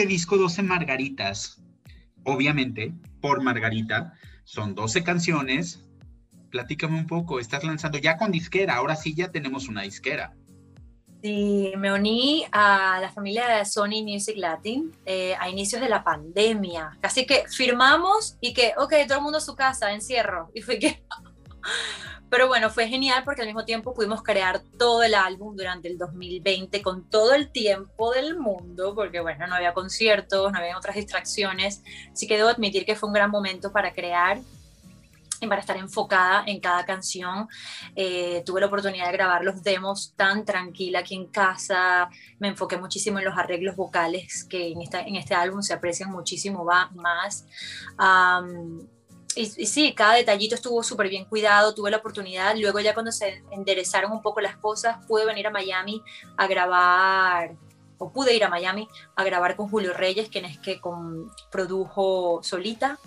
este 0.00 0.08
disco 0.08 0.38
12 0.38 0.62
Margaritas, 0.62 1.60
obviamente, 2.24 2.94
por 3.20 3.42
Margarita, 3.42 4.14
son 4.44 4.74
12 4.74 5.04
canciones. 5.04 5.84
Platícame 6.50 6.98
un 6.98 7.06
poco, 7.06 7.38
estás 7.38 7.64
lanzando 7.64 7.98
ya 7.98 8.16
con 8.16 8.32
disquera, 8.32 8.76
ahora 8.76 8.96
sí 8.96 9.14
ya 9.14 9.30
tenemos 9.30 9.68
una 9.68 9.82
disquera. 9.82 10.34
Sí, 11.22 11.74
me 11.76 11.92
uní 11.92 12.46
a 12.50 12.98
la 13.02 13.12
familia 13.12 13.46
de 13.46 13.66
Sony 13.66 14.02
Music 14.02 14.36
Latin 14.38 14.90
eh, 15.04 15.34
a 15.38 15.50
inicios 15.50 15.82
de 15.82 15.90
la 15.90 16.02
pandemia. 16.02 16.96
Casi 17.02 17.26
que 17.26 17.44
firmamos 17.54 18.38
y 18.40 18.54
que, 18.54 18.72
ok, 18.78 18.94
todo 19.06 19.18
el 19.18 19.22
mundo 19.24 19.36
a 19.36 19.42
su 19.42 19.54
casa, 19.54 19.92
encierro. 19.92 20.50
Y 20.54 20.62
fue 20.62 20.78
que... 20.78 21.04
Pero 22.30 22.46
bueno, 22.46 22.70
fue 22.70 22.86
genial 22.86 23.22
porque 23.24 23.42
al 23.42 23.48
mismo 23.48 23.64
tiempo 23.64 23.92
pudimos 23.92 24.22
crear 24.22 24.62
todo 24.78 25.02
el 25.02 25.14
álbum 25.14 25.56
durante 25.56 25.88
el 25.88 25.98
2020 25.98 26.80
con 26.80 27.10
todo 27.10 27.34
el 27.34 27.50
tiempo 27.50 28.12
del 28.12 28.38
mundo, 28.38 28.94
porque 28.94 29.20
bueno, 29.20 29.48
no 29.48 29.56
había 29.56 29.74
conciertos, 29.74 30.52
no 30.52 30.58
había 30.58 30.78
otras 30.78 30.94
distracciones. 30.94 31.82
Así 32.12 32.28
que 32.28 32.36
debo 32.36 32.48
admitir 32.48 32.86
que 32.86 32.94
fue 32.94 33.08
un 33.08 33.14
gran 33.14 33.30
momento 33.30 33.72
para 33.72 33.92
crear 33.92 34.38
y 35.40 35.46
para 35.46 35.60
estar 35.60 35.76
enfocada 35.76 36.44
en 36.46 36.60
cada 36.60 36.84
canción. 36.84 37.48
Eh, 37.96 38.42
tuve 38.46 38.60
la 38.60 38.66
oportunidad 38.66 39.06
de 39.06 39.12
grabar 39.12 39.42
los 39.42 39.62
demos 39.62 40.14
tan 40.14 40.44
tranquila 40.44 41.00
aquí 41.00 41.14
en 41.14 41.26
casa. 41.26 42.08
Me 42.38 42.48
enfoqué 42.48 42.76
muchísimo 42.76 43.18
en 43.18 43.24
los 43.24 43.36
arreglos 43.36 43.74
vocales 43.74 44.44
que 44.44 44.68
en, 44.72 44.82
esta, 44.82 45.00
en 45.00 45.16
este 45.16 45.34
álbum 45.34 45.62
se 45.62 45.72
aprecian 45.72 46.10
muchísimo 46.10 46.64
más. 46.64 47.44
Um, 47.98 48.86
y, 49.40 49.66
sí, 49.66 49.94
cada 49.94 50.14
detallito 50.14 50.54
estuvo 50.54 50.82
súper 50.82 51.08
bien 51.08 51.24
cuidado, 51.24 51.74
tuve 51.74 51.90
la 51.90 51.98
oportunidad, 51.98 52.56
luego 52.56 52.80
ya 52.80 52.94
cuando 52.94 53.12
se 53.12 53.42
enderezaron 53.50 54.12
un 54.12 54.22
poco 54.22 54.40
las 54.40 54.56
cosas, 54.56 55.04
pude 55.06 55.24
venir 55.24 55.46
a 55.46 55.50
Miami 55.50 56.02
a 56.36 56.46
grabar, 56.46 57.56
o 57.98 58.10
pude 58.12 58.34
ir 58.34 58.44
a 58.44 58.48
Miami 58.48 58.88
a 59.14 59.24
grabar 59.24 59.56
con 59.56 59.68
Julio 59.68 59.92
Reyes, 59.92 60.28
quien 60.28 60.44
es 60.44 60.58
que 60.58 60.80
con, 60.80 61.30
produjo 61.50 62.40
Solita, 62.42 62.98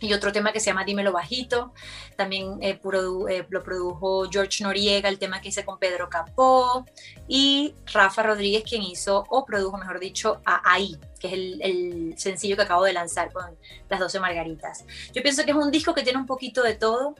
y 0.00 0.12
otro 0.14 0.32
tema 0.32 0.52
que 0.52 0.60
se 0.60 0.66
llama 0.66 0.84
Dímelo 0.84 1.12
Bajito, 1.12 1.72
también 2.16 2.58
eh, 2.62 2.74
produ 2.74 3.28
eh, 3.28 3.46
lo 3.50 3.62
produjo 3.62 4.28
George 4.30 4.64
Noriega, 4.64 5.08
el 5.08 5.18
tema 5.18 5.40
que 5.40 5.48
hice 5.50 5.64
con 5.64 5.78
Pedro 5.78 6.08
Capó, 6.08 6.86
y 7.28 7.74
Rafa 7.92 8.22
Rodríguez, 8.22 8.64
quien 8.64 8.82
hizo, 8.82 9.24
o 9.28 9.44
produjo, 9.44 9.76
mejor 9.76 10.00
dicho, 10.00 10.40
a 10.44 10.72
Ahí, 10.72 10.96
que 11.18 11.28
es 11.28 11.32
el, 11.34 11.62
el, 11.62 12.18
sencillo 12.18 12.56
que 12.56 12.62
acabo 12.62 12.84
de 12.84 12.92
lanzar 12.92 13.32
con 13.32 13.44
las 13.88 14.00
12 14.00 14.20
Margaritas. 14.20 14.84
Yo 15.12 15.22
pienso 15.22 15.44
que 15.44 15.50
es 15.50 15.56
un 15.56 15.70
disco 15.70 15.94
que 15.94 16.02
tiene 16.02 16.18
un 16.18 16.26
poquito 16.26 16.62
de 16.62 16.74
todo, 16.74 17.14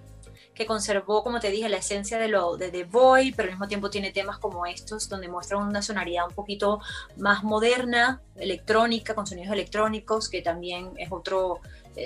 que 0.60 0.66
conservó, 0.66 1.22
como 1.22 1.40
te 1.40 1.50
dije, 1.50 1.70
la 1.70 1.78
esencia 1.78 2.18
de 2.18 2.28
lo 2.28 2.58
de 2.58 2.70
The 2.70 2.84
Boy, 2.84 3.32
pero 3.32 3.46
al 3.46 3.52
mismo 3.52 3.66
tiempo 3.66 3.88
tiene 3.88 4.12
temas 4.12 4.38
como 4.38 4.66
estos, 4.66 5.08
donde 5.08 5.26
muestra 5.26 5.56
una 5.56 5.80
sonoridad 5.80 6.26
un 6.28 6.34
poquito 6.34 6.80
más 7.16 7.42
moderna, 7.42 8.20
electrónica, 8.36 9.14
con 9.14 9.26
sonidos 9.26 9.52
electrónicos, 9.52 10.28
que 10.28 10.42
también 10.42 10.90
es 10.98 11.10
otro, 11.10 11.60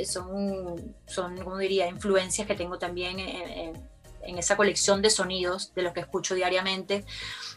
son, 0.05 0.97
son, 1.07 1.37
como 1.39 1.59
diría, 1.59 1.87
influencias 1.87 2.47
que 2.47 2.55
tengo 2.55 2.79
también 2.79 3.19
en, 3.19 3.75
en 4.27 4.39
esa 4.39 4.57
colección 4.57 5.03
de 5.03 5.11
sonidos 5.11 5.73
de 5.75 5.83
los 5.83 5.93
que 5.93 6.01
escucho 6.01 6.35
diariamente. 6.35 7.05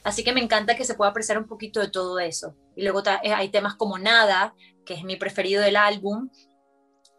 Así 0.03 0.23
que 0.23 0.33
me 0.33 0.41
encanta 0.41 0.75
que 0.75 0.85
se 0.85 0.95
pueda 0.95 1.11
apreciar 1.11 1.37
un 1.37 1.47
poquito 1.47 1.79
de 1.79 1.89
todo 1.89 2.19
eso. 2.19 2.55
Y 2.75 2.83
luego 2.83 3.01
eh, 3.23 3.33
hay 3.33 3.49
temas 3.49 3.75
como 3.75 3.97
Nada, 3.97 4.53
que 4.85 4.93
es 4.93 5.03
mi 5.03 5.15
preferido 5.15 5.61
del 5.61 5.75
álbum, 5.75 6.29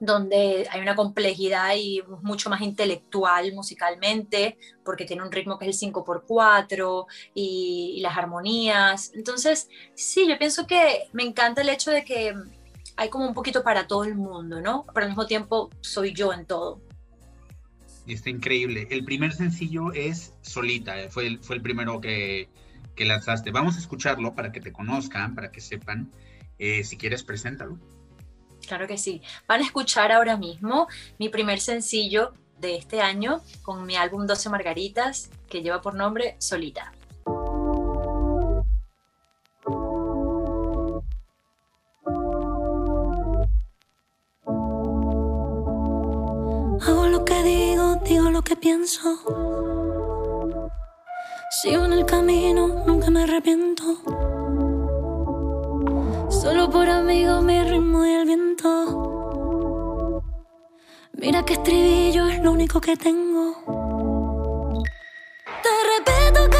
donde 0.01 0.69
hay 0.71 0.81
una 0.81 0.95
complejidad 0.95 1.75
y 1.75 2.03
mucho 2.23 2.51
más 2.51 2.61
intelectual 2.61 3.53
musicalmente, 3.53 4.57
porque 4.85 5.05
tiene 5.05 5.23
un 5.23 5.33
ritmo 5.33 5.59
que 5.59 5.69
es 5.69 5.83
el 5.83 5.93
5x4 5.93 7.07
y, 7.35 7.95
y, 7.97 8.01
las 8.01 8.17
armonías. 8.17 9.11
Entonces, 9.15 9.69
sí, 9.95 10.29
yo 10.29 10.39
pienso 10.39 10.69
que 10.69 11.09
me 11.13 11.25
encanta 11.25 11.63
el 11.63 11.69
hecho 11.69 11.91
de 11.91 12.05
que 12.05 12.33
hay 12.99 13.11
como 13.11 13.29
un 13.29 13.33
poquito 13.33 13.63
para 13.63 13.87
todo 13.87 14.03
el 14.03 14.17
mundo, 14.17 14.61
¿no? 14.61 14.85
Pero 14.93 15.05
al 15.05 15.11
mismo 15.11 15.27
tiempo 15.27 15.71
soy 15.81 16.13
yo 16.13 16.33
en 16.33 16.45
todo. 16.45 16.83
Y 18.07 18.15
está 18.15 18.29
increíble. 18.29 18.89
El 18.91 19.05
primer 19.05 19.33
sencillo 19.33 19.93
es 19.93 20.35
Solita, 20.43 21.01
eh, 21.01 21.09
fue 21.09 21.29
el, 21.29 21.39
fue 21.39 21.55
el 21.55 21.63
primero 21.63 22.01
que, 22.01 22.49
que 22.97 23.05
lanzaste. 23.05 23.53
Vamos 23.53 23.77
a 23.77 23.79
escucharlo 23.79 24.35
para 24.35 24.51
que 24.51 24.61
te 24.61 24.73
conozcan, 24.73 25.37
para 25.37 25.53
que 25.53 25.61
sepan. 25.61 26.11
Eh, 26.59 26.83
si 26.83 26.97
quieres, 26.97 27.23
preséntalo. 27.23 27.79
Claro 28.67 28.89
que 28.89 28.99
sí. 28.99 29.23
Van 29.47 29.61
a 29.61 29.65
escuchar 29.65 30.11
ahora 30.11 30.37
mismo 30.37 30.89
mi 31.21 31.29
primer 31.29 31.61
sencillo 31.61 32.33
de 32.59 32.75
este 32.75 33.01
año 33.01 33.43
con 33.63 33.87
mi 33.87 33.95
álbum 33.95 34.27
12 34.27 34.49
Margaritas 34.49 35.31
que 35.49 35.63
lleva 35.63 35.81
por 35.81 35.95
nombre 35.95 36.35
Solita. 36.41 36.93
Digo, 48.09 48.31
lo 48.31 48.42
que 48.42 48.57
pienso. 48.57 49.18
Sigo 51.51 51.85
en 51.85 51.92
el 51.92 52.07
camino, 52.07 52.85
nunca 52.87 53.11
me 53.11 53.25
arrepiento. 53.25 53.85
Solo 56.31 56.71
por 56.71 56.88
amigos 56.88 57.42
mi 57.42 57.62
ritmo 57.62 58.07
y 58.07 58.11
el 58.11 58.27
viento. 58.27 60.23
Mira 61.12 61.44
que 61.44 61.55
estribillo 61.55 62.29
es 62.29 62.42
lo 62.42 62.53
único 62.53 62.81
que 62.81 62.97
tengo. 62.97 63.55
Te 65.62 65.71
repito 65.90 66.58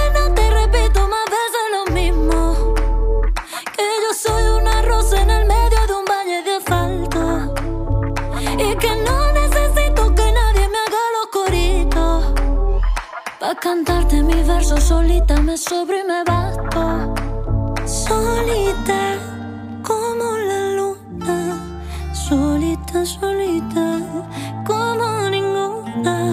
cantarte 13.61 14.23
mis 14.23 14.47
versos 14.47 14.85
solita 14.85 15.41
me 15.41 15.57
sobro 15.57 15.97
y 15.99 16.05
me 16.05 16.23
basto. 16.25 17.15
Solita 17.87 19.19
como 19.83 20.37
la 20.37 20.71
luna, 20.77 21.59
solita, 22.13 23.05
solita, 23.05 24.01
como 24.67 25.29
ninguna, 25.31 26.33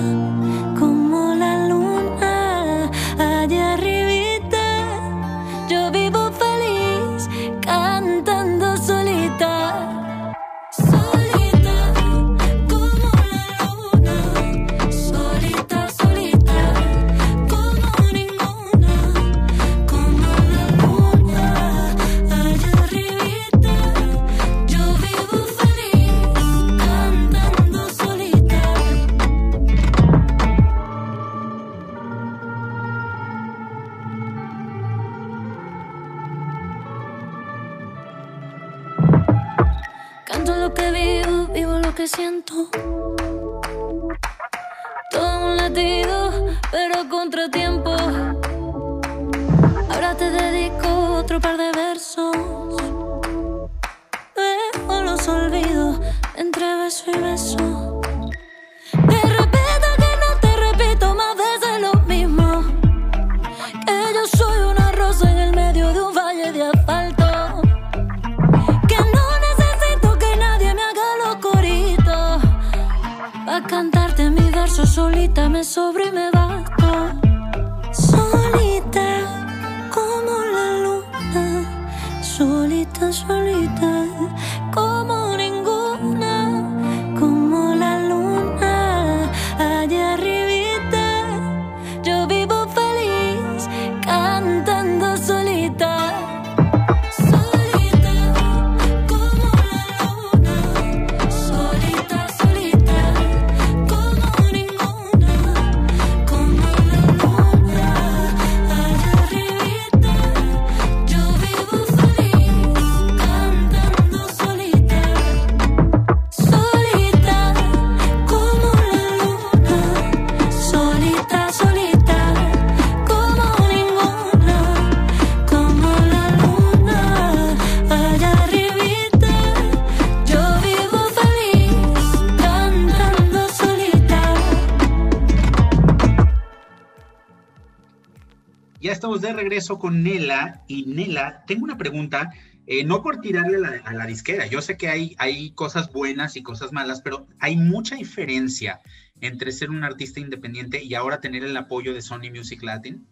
regreso 139.46 139.80
con 139.80 140.04
Nela. 140.04 140.64
Y 140.68 140.86
Nela, 140.86 141.44
tengo 141.46 141.64
una 141.64 141.78
pregunta, 141.78 142.32
eh, 142.68 142.84
no 142.84 143.02
por 143.02 143.22
tirarle 143.22 143.58
a 143.58 143.60
la, 143.60 143.82
a 143.86 143.94
la 143.94 144.06
disquera. 144.06 144.48
Yo 144.48 144.62
sé 144.62 144.76
que 144.78 144.90
hay, 144.90 145.16
hay 145.18 145.52
cosas 145.52 145.92
buenas 145.92 146.36
y 146.36 146.44
cosas 146.44 146.72
malas, 146.72 147.02
pero 147.02 147.28
hay 147.40 147.56
mucha 147.56 147.96
diferencia 147.96 148.80
entre 149.22 149.52
ser 149.52 149.70
un 149.70 149.84
artista 149.84 150.20
independiente 150.20 150.84
y 150.84 150.94
ahora 150.96 151.22
tener 151.22 151.44
el 151.44 151.56
apoyo 151.56 151.94
de 151.94 152.02
Sony 152.02 152.30
Music 152.34 152.62
Latin. 152.64 153.08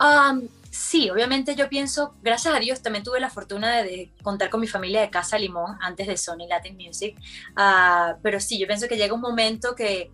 Um, 0.00 0.48
sí, 0.70 1.10
obviamente 1.10 1.54
yo 1.54 1.68
pienso, 1.68 2.14
gracias 2.22 2.54
a 2.54 2.58
Dios 2.58 2.80
también 2.80 3.04
tuve 3.04 3.20
la 3.20 3.28
fortuna 3.28 3.76
de, 3.76 3.84
de 3.84 4.12
contar 4.22 4.48
con 4.48 4.60
mi 4.60 4.66
familia 4.66 5.02
de 5.02 5.10
Casa 5.10 5.38
Limón 5.38 5.76
antes 5.82 6.06
de 6.06 6.16
Sony 6.16 6.46
Latin 6.48 6.74
Music, 6.76 7.18
Ah, 7.54 8.16
pero 8.22 8.40
sí, 8.40 8.58
yo 8.58 8.66
pienso 8.66 8.88
que 8.88 8.96
llega 8.96 9.12
un 9.12 9.20
momento 9.20 9.74
que 9.74 10.10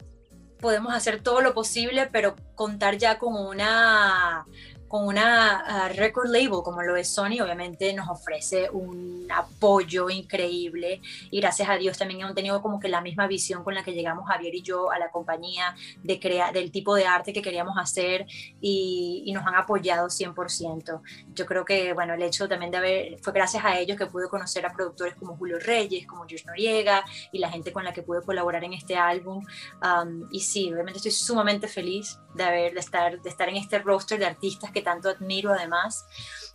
podemos 0.60 0.94
hacer 0.94 1.22
todo 1.22 1.40
lo 1.40 1.54
posible, 1.54 2.08
pero 2.10 2.36
contar 2.54 2.98
ya 2.98 3.18
con 3.18 3.34
una 3.34 4.44
con 4.88 5.07
una 5.07 5.59
ah, 5.61 5.88
record 5.88 6.29
label 6.29 6.62
como 6.64 6.83
lo 6.83 6.96
es 6.96 7.09
Sony, 7.09 7.40
obviamente 7.42 7.92
nos 7.92 8.09
ofrece 8.09 8.70
un 8.70 9.27
apoyo 9.31 10.09
increíble 10.11 11.01
y 11.31 11.40
gracias 11.40 11.68
a 11.68 11.77
Dios 11.77 11.99
también 11.99 12.20
hemos 12.20 12.35
tenido 12.35 12.62
como 12.62 12.79
que 12.79 12.88
la 12.88 13.01
misma 13.01 13.27
visión 13.27 13.64
con 13.64 13.75
la 13.75 13.83
que 13.83 13.92
llegamos 13.92 14.29
Javier 14.29 14.55
y 14.55 14.62
yo 14.62 14.90
a 14.90 14.99
la 14.99 15.11
compañía 15.11 15.75
de 16.03 16.20
crear 16.20 16.53
del 16.53 16.70
tipo 16.70 16.94
de 16.94 17.07
arte 17.07 17.33
que 17.33 17.42
queríamos 17.42 17.77
hacer 17.79 18.27
y, 18.61 19.22
y, 19.27 19.33
nos 19.33 19.46
han 19.46 19.55
apoyado 19.55 20.09
100%. 20.09 21.01
Yo 21.35 21.46
creo 21.46 21.64
que, 21.64 21.92
bueno, 21.92 22.14
el 22.14 22.22
hecho 22.22 22.49
también 22.49 22.70
de 22.70 22.79
haber, 22.79 23.18
fue 23.18 23.33
gracias 23.33 23.64
a 23.64 23.79
ellos 23.79 23.99
que 23.99 24.07
pude 24.07 24.29
conocer 24.29 24.64
a 24.64 24.72
productores 24.72 25.14
como 25.14 25.37
Julio 25.37 25.59
Reyes, 25.59 26.07
como 26.07 26.25
George 26.27 26.46
Noriega 26.46 27.05
y 27.33 27.38
la 27.38 27.51
gente 27.51 27.72
con 27.72 27.85
la 27.85 27.92
que 27.92 28.03
pude 28.03 28.22
colaborar 28.22 28.64
en 28.64 28.72
este 28.72 28.96
álbum. 28.96 29.44
Um, 29.83 30.29
y 30.31 30.40
sí, 30.40 30.72
obviamente 30.72 30.99
estoy 30.99 31.12
sumamente 31.12 31.68
feliz 31.68 32.18
de, 32.35 32.44
haber, 32.44 32.75
de, 32.75 32.81
estar, 32.81 33.20
de 33.20 33.29
estar 33.29 33.49
en 33.49 33.57
este 33.57 33.79
roster 33.79 34.18
de 34.18 34.27
artistas 34.27 34.70
que 34.76 34.82
tanto 34.82 35.08
admiro 35.08 35.54
además. 35.54 36.04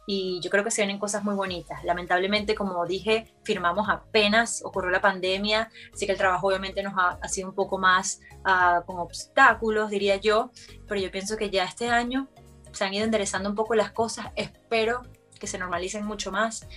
Y 0.05 0.39
yo 0.41 0.51
creo 0.51 0.63
que 0.63 0.69
se 0.69 0.83
vienen 0.83 0.99
cosas 0.99 1.23
muy 1.23 1.33
bonitas. 1.33 1.83
Lamentablemente, 1.83 2.53
como 2.53 2.85
dije, 2.85 3.33
firmamos 3.43 3.89
apenas, 3.89 4.61
ocurrió 4.63 4.91
la 4.91 5.01
pandemia, 5.01 5.71
así 5.91 6.05
que 6.05 6.11
el 6.11 6.19
trabajo 6.19 6.47
obviamente 6.47 6.83
nos 6.83 6.93
ha, 6.95 7.27
sido 7.27 7.49
un 7.49 7.55
poco 7.55 7.79
más 7.79 8.19
uh, 8.45 8.85
con 8.85 8.99
obstáculos, 8.99 9.89
diría 9.89 10.17
yo, 10.17 10.51
pero 10.87 11.01
yo 11.01 11.09
pienso 11.09 11.35
que 11.35 11.49
ya 11.49 11.63
este 11.63 11.89
año 11.89 12.29
se 12.71 12.85
han 12.85 12.93
ido 12.93 13.05
enderezando 13.05 13.49
un 13.49 13.55
poco 13.55 13.73
las 13.73 13.91
cosas. 13.91 14.27
Espero 14.35 15.01
que 15.39 15.47
se 15.47 15.57
normalicen 15.57 16.05
mucho 16.05 16.31
más 16.31 16.67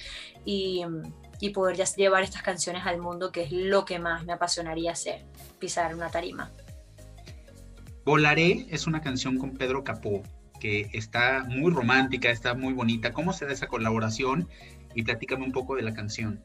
y, 0.46 0.82
y 1.40 1.50
poder 1.50 1.76
ya 1.76 1.84
llevar 1.84 2.22
estas 2.22 2.42
canciones 2.42 2.86
al 2.86 3.02
mundo, 3.02 3.32
que 3.32 3.42
es 3.42 3.52
lo 3.52 3.84
que 3.84 3.98
más 3.98 4.24
me 4.24 4.32
apasionaría 4.32 4.92
hacer, 4.92 5.26
pisar 5.58 5.94
una 5.94 6.08
tarima. 6.08 6.50
Volaré 8.06 8.66
es 8.70 8.86
una 8.86 9.00
canción 9.00 9.38
con 9.38 9.52
Pedro 9.52 9.82
Capó, 9.82 10.22
que 10.64 10.88
está 10.94 11.44
muy 11.46 11.70
romántica, 11.70 12.30
está 12.30 12.54
muy 12.54 12.72
bonita. 12.72 13.12
¿Cómo 13.12 13.34
se 13.34 13.44
da 13.44 13.52
esa 13.52 13.66
colaboración? 13.66 14.48
Y 14.94 15.02
platícame 15.02 15.44
un 15.44 15.52
poco 15.52 15.76
de 15.76 15.82
la 15.82 15.92
canción. 15.92 16.42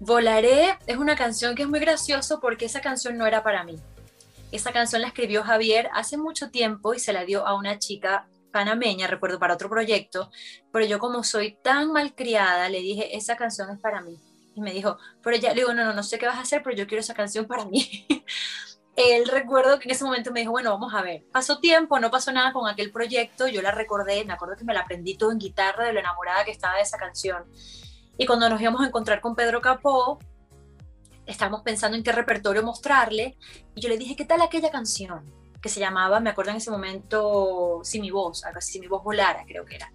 Volaré 0.00 0.76
es 0.88 0.96
una 0.96 1.14
canción 1.14 1.54
que 1.54 1.62
es 1.62 1.68
muy 1.68 1.78
gracioso 1.78 2.40
porque 2.40 2.64
esa 2.64 2.80
canción 2.80 3.16
no 3.16 3.28
era 3.28 3.44
para 3.44 3.62
mí. 3.62 3.76
Esa 4.50 4.72
canción 4.72 5.02
la 5.02 5.06
escribió 5.06 5.44
Javier 5.44 5.88
hace 5.94 6.16
mucho 6.16 6.50
tiempo 6.50 6.94
y 6.94 6.98
se 6.98 7.12
la 7.12 7.24
dio 7.24 7.46
a 7.46 7.54
una 7.54 7.78
chica 7.78 8.26
panameña, 8.50 9.06
recuerdo, 9.06 9.38
para 9.38 9.54
otro 9.54 9.68
proyecto, 9.68 10.32
pero 10.72 10.84
yo 10.84 10.98
como 10.98 11.22
soy 11.22 11.58
tan 11.62 11.92
malcriada, 11.92 12.68
le 12.70 12.80
dije, 12.80 13.16
esa 13.16 13.36
canción 13.36 13.70
es 13.70 13.78
para 13.78 14.00
mí. 14.00 14.18
Y 14.56 14.60
me 14.60 14.72
dijo, 14.72 14.98
pero 15.22 15.36
ya, 15.36 15.50
le 15.50 15.60
digo, 15.60 15.74
no, 15.74 15.84
no, 15.84 15.94
no 15.94 16.02
sé 16.02 16.18
qué 16.18 16.26
vas 16.26 16.38
a 16.38 16.40
hacer, 16.40 16.64
pero 16.64 16.74
yo 16.74 16.88
quiero 16.88 17.02
esa 17.02 17.14
canción 17.14 17.46
para 17.46 17.66
mí. 17.66 18.04
él 18.98 19.28
recuerdo 19.28 19.78
que 19.78 19.88
en 19.88 19.94
ese 19.94 20.04
momento 20.04 20.32
me 20.32 20.40
dijo, 20.40 20.50
bueno, 20.50 20.70
vamos 20.70 20.92
a 20.92 21.02
ver, 21.02 21.24
pasó 21.32 21.60
tiempo, 21.60 22.00
no 22.00 22.10
pasó 22.10 22.32
nada 22.32 22.52
con 22.52 22.68
aquel 22.68 22.90
proyecto, 22.90 23.46
yo 23.46 23.62
la 23.62 23.70
recordé, 23.70 24.24
me 24.24 24.32
acuerdo 24.32 24.56
que 24.56 24.64
me 24.64 24.74
la 24.74 24.80
aprendí 24.80 25.16
todo 25.16 25.30
en 25.30 25.38
guitarra 25.38 25.84
de 25.84 25.92
lo 25.92 26.00
enamorada 26.00 26.44
que 26.44 26.50
estaba 26.50 26.76
de 26.76 26.82
esa 26.82 26.98
canción. 26.98 27.44
Y 28.16 28.26
cuando 28.26 28.48
nos 28.48 28.60
íbamos 28.60 28.80
a 28.82 28.86
encontrar 28.86 29.20
con 29.20 29.36
Pedro 29.36 29.60
Capó, 29.60 30.18
estábamos 31.26 31.62
pensando 31.62 31.96
en 31.96 32.02
qué 32.02 32.10
repertorio 32.10 32.64
mostrarle, 32.64 33.36
y 33.74 33.80
yo 33.80 33.88
le 33.88 33.98
dije, 33.98 34.16
¿qué 34.16 34.24
tal 34.24 34.42
aquella 34.42 34.70
canción? 34.70 35.32
Que 35.62 35.68
se 35.68 35.78
llamaba, 35.78 36.18
me 36.18 36.30
acuerdo 36.30 36.50
en 36.50 36.56
ese 36.56 36.70
momento, 36.70 37.80
Si 37.84 38.00
mi 38.00 38.10
voz, 38.10 38.44
algo 38.44 38.58
así, 38.58 38.72
Si 38.72 38.80
mi 38.80 38.88
voz 38.88 39.04
volara, 39.04 39.44
creo 39.46 39.64
que 39.64 39.76
era. 39.76 39.92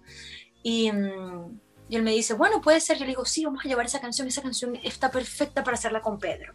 Y, 0.62 0.90
mm, 0.90 1.60
y 1.88 1.96
él 1.96 2.02
me 2.02 2.12
dice, 2.12 2.34
bueno, 2.34 2.60
puede 2.60 2.80
ser. 2.80 2.96
Yo 2.96 3.04
le 3.04 3.10
digo, 3.10 3.24
sí, 3.24 3.44
vamos 3.44 3.64
a 3.64 3.68
llevar 3.68 3.86
esa 3.86 4.00
canción, 4.00 4.26
esa 4.26 4.42
canción 4.42 4.76
está 4.82 5.10
perfecta 5.10 5.62
para 5.62 5.76
hacerla 5.76 6.00
con 6.00 6.18
Pedro. 6.18 6.54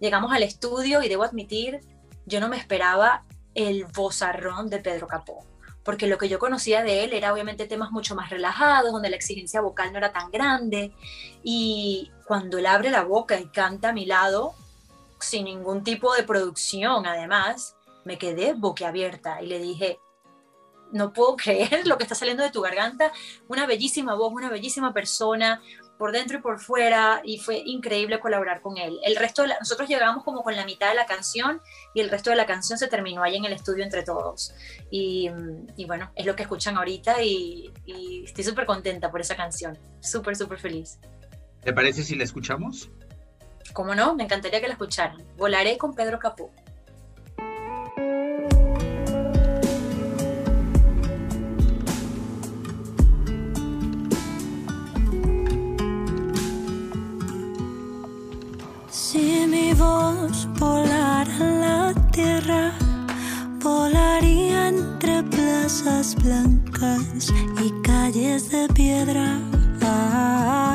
Llegamos 0.00 0.32
al 0.32 0.42
estudio 0.42 1.02
y 1.02 1.08
debo 1.08 1.24
admitir, 1.24 1.80
yo 2.26 2.40
no 2.40 2.48
me 2.48 2.56
esperaba 2.56 3.24
el 3.54 3.84
vozarrón 3.86 4.70
de 4.70 4.78
Pedro 4.78 5.06
Capó, 5.06 5.44
porque 5.82 6.06
lo 6.06 6.18
que 6.18 6.28
yo 6.28 6.38
conocía 6.38 6.82
de 6.82 7.04
él 7.04 7.12
era 7.12 7.32
obviamente 7.32 7.66
temas 7.66 7.90
mucho 7.90 8.14
más 8.14 8.30
relajados, 8.30 8.92
donde 8.92 9.10
la 9.10 9.16
exigencia 9.16 9.60
vocal 9.60 9.92
no 9.92 9.98
era 9.98 10.12
tan 10.12 10.30
grande, 10.30 10.92
y 11.42 12.12
cuando 12.26 12.58
él 12.58 12.66
abre 12.66 12.90
la 12.90 13.02
boca 13.02 13.40
y 13.40 13.48
canta 13.48 13.88
a 13.88 13.92
mi 13.92 14.06
lado, 14.06 14.54
sin 15.18 15.46
ningún 15.46 15.82
tipo 15.82 16.14
de 16.14 16.22
producción 16.22 17.06
además, 17.06 17.74
me 18.04 18.18
quedé 18.18 18.54
boquiabierta 18.54 19.42
y 19.42 19.46
le 19.46 19.58
dije, 19.58 19.98
no 20.92 21.12
puedo 21.12 21.36
creer 21.36 21.86
lo 21.86 21.98
que 21.98 22.04
está 22.04 22.14
saliendo 22.14 22.42
de 22.42 22.50
tu 22.50 22.60
garganta, 22.60 23.12
una 23.48 23.66
bellísima 23.66 24.14
voz, 24.14 24.32
una 24.32 24.50
bellísima 24.50 24.92
persona, 24.92 25.60
por 25.98 26.12
dentro 26.12 26.38
y 26.38 26.40
por 26.40 26.60
fuera 26.60 27.20
y 27.24 27.38
fue 27.38 27.62
increíble 27.64 28.20
colaborar 28.20 28.60
con 28.60 28.78
él. 28.78 28.98
El 29.02 29.16
resto 29.16 29.42
de 29.42 29.48
nosotros 29.58 29.88
llegamos 29.88 30.24
como 30.24 30.42
con 30.42 30.54
la 30.56 30.64
mitad 30.64 30.88
de 30.88 30.94
la 30.94 31.06
canción 31.06 31.60
y 31.94 32.00
el 32.00 32.08
resto 32.08 32.30
de 32.30 32.36
la 32.36 32.46
canción 32.46 32.78
se 32.78 32.86
terminó 32.86 33.22
ahí 33.22 33.36
en 33.36 33.44
el 33.44 33.52
estudio 33.52 33.84
entre 33.84 34.04
todos. 34.04 34.54
Y, 34.90 35.28
y 35.76 35.84
bueno, 35.84 36.10
es 36.14 36.24
lo 36.24 36.36
que 36.36 36.42
escuchan 36.42 36.76
ahorita 36.76 37.22
y, 37.22 37.72
y 37.84 38.24
estoy 38.24 38.44
súper 38.44 38.64
contenta 38.64 39.10
por 39.10 39.20
esa 39.20 39.36
canción, 39.36 39.76
súper, 40.00 40.36
súper 40.36 40.58
feliz. 40.58 40.98
¿Te 41.62 41.72
parece 41.72 42.04
si 42.04 42.14
la 42.14 42.24
escuchamos? 42.24 42.90
¿Cómo 43.72 43.94
no? 43.94 44.14
Me 44.14 44.24
encantaría 44.24 44.60
que 44.60 44.68
la 44.68 44.74
escucharan. 44.74 45.22
Volaré 45.36 45.76
con 45.76 45.94
Pedro 45.94 46.18
Capó. 46.18 46.50
Voz 60.58 60.68
volara 60.70 61.30
en 61.40 61.60
la 61.60 61.94
tierra, 62.12 62.72
volaría 63.62 64.68
entre 64.68 65.22
plazas 65.24 66.14
blancas 66.16 67.32
y 67.64 67.82
calles 67.82 68.50
de 68.50 68.68
piedra. 68.74 69.38
Ay, 69.80 70.67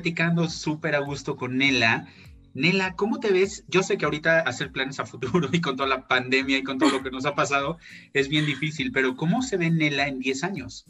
platicando 0.00 0.48
súper 0.48 0.94
a 0.94 1.00
gusto 1.00 1.36
con 1.36 1.58
Nela. 1.58 2.06
Nela, 2.54 2.96
¿cómo 2.96 3.20
te 3.20 3.32
ves? 3.32 3.64
Yo 3.68 3.82
sé 3.82 3.98
que 3.98 4.06
ahorita 4.06 4.40
hacer 4.40 4.72
planes 4.72 4.98
a 4.98 5.04
futuro 5.04 5.46
y 5.52 5.60
con 5.60 5.76
toda 5.76 5.90
la 5.90 6.08
pandemia 6.08 6.56
y 6.56 6.62
con 6.62 6.78
todo 6.78 6.88
lo 6.88 7.02
que 7.02 7.10
nos 7.10 7.26
ha 7.26 7.34
pasado 7.34 7.76
es 8.14 8.28
bien 8.28 8.46
difícil, 8.46 8.92
pero 8.92 9.14
¿cómo 9.14 9.42
se 9.42 9.58
ve 9.58 9.70
Nela 9.70 10.08
en 10.08 10.18
10 10.20 10.44
años? 10.44 10.86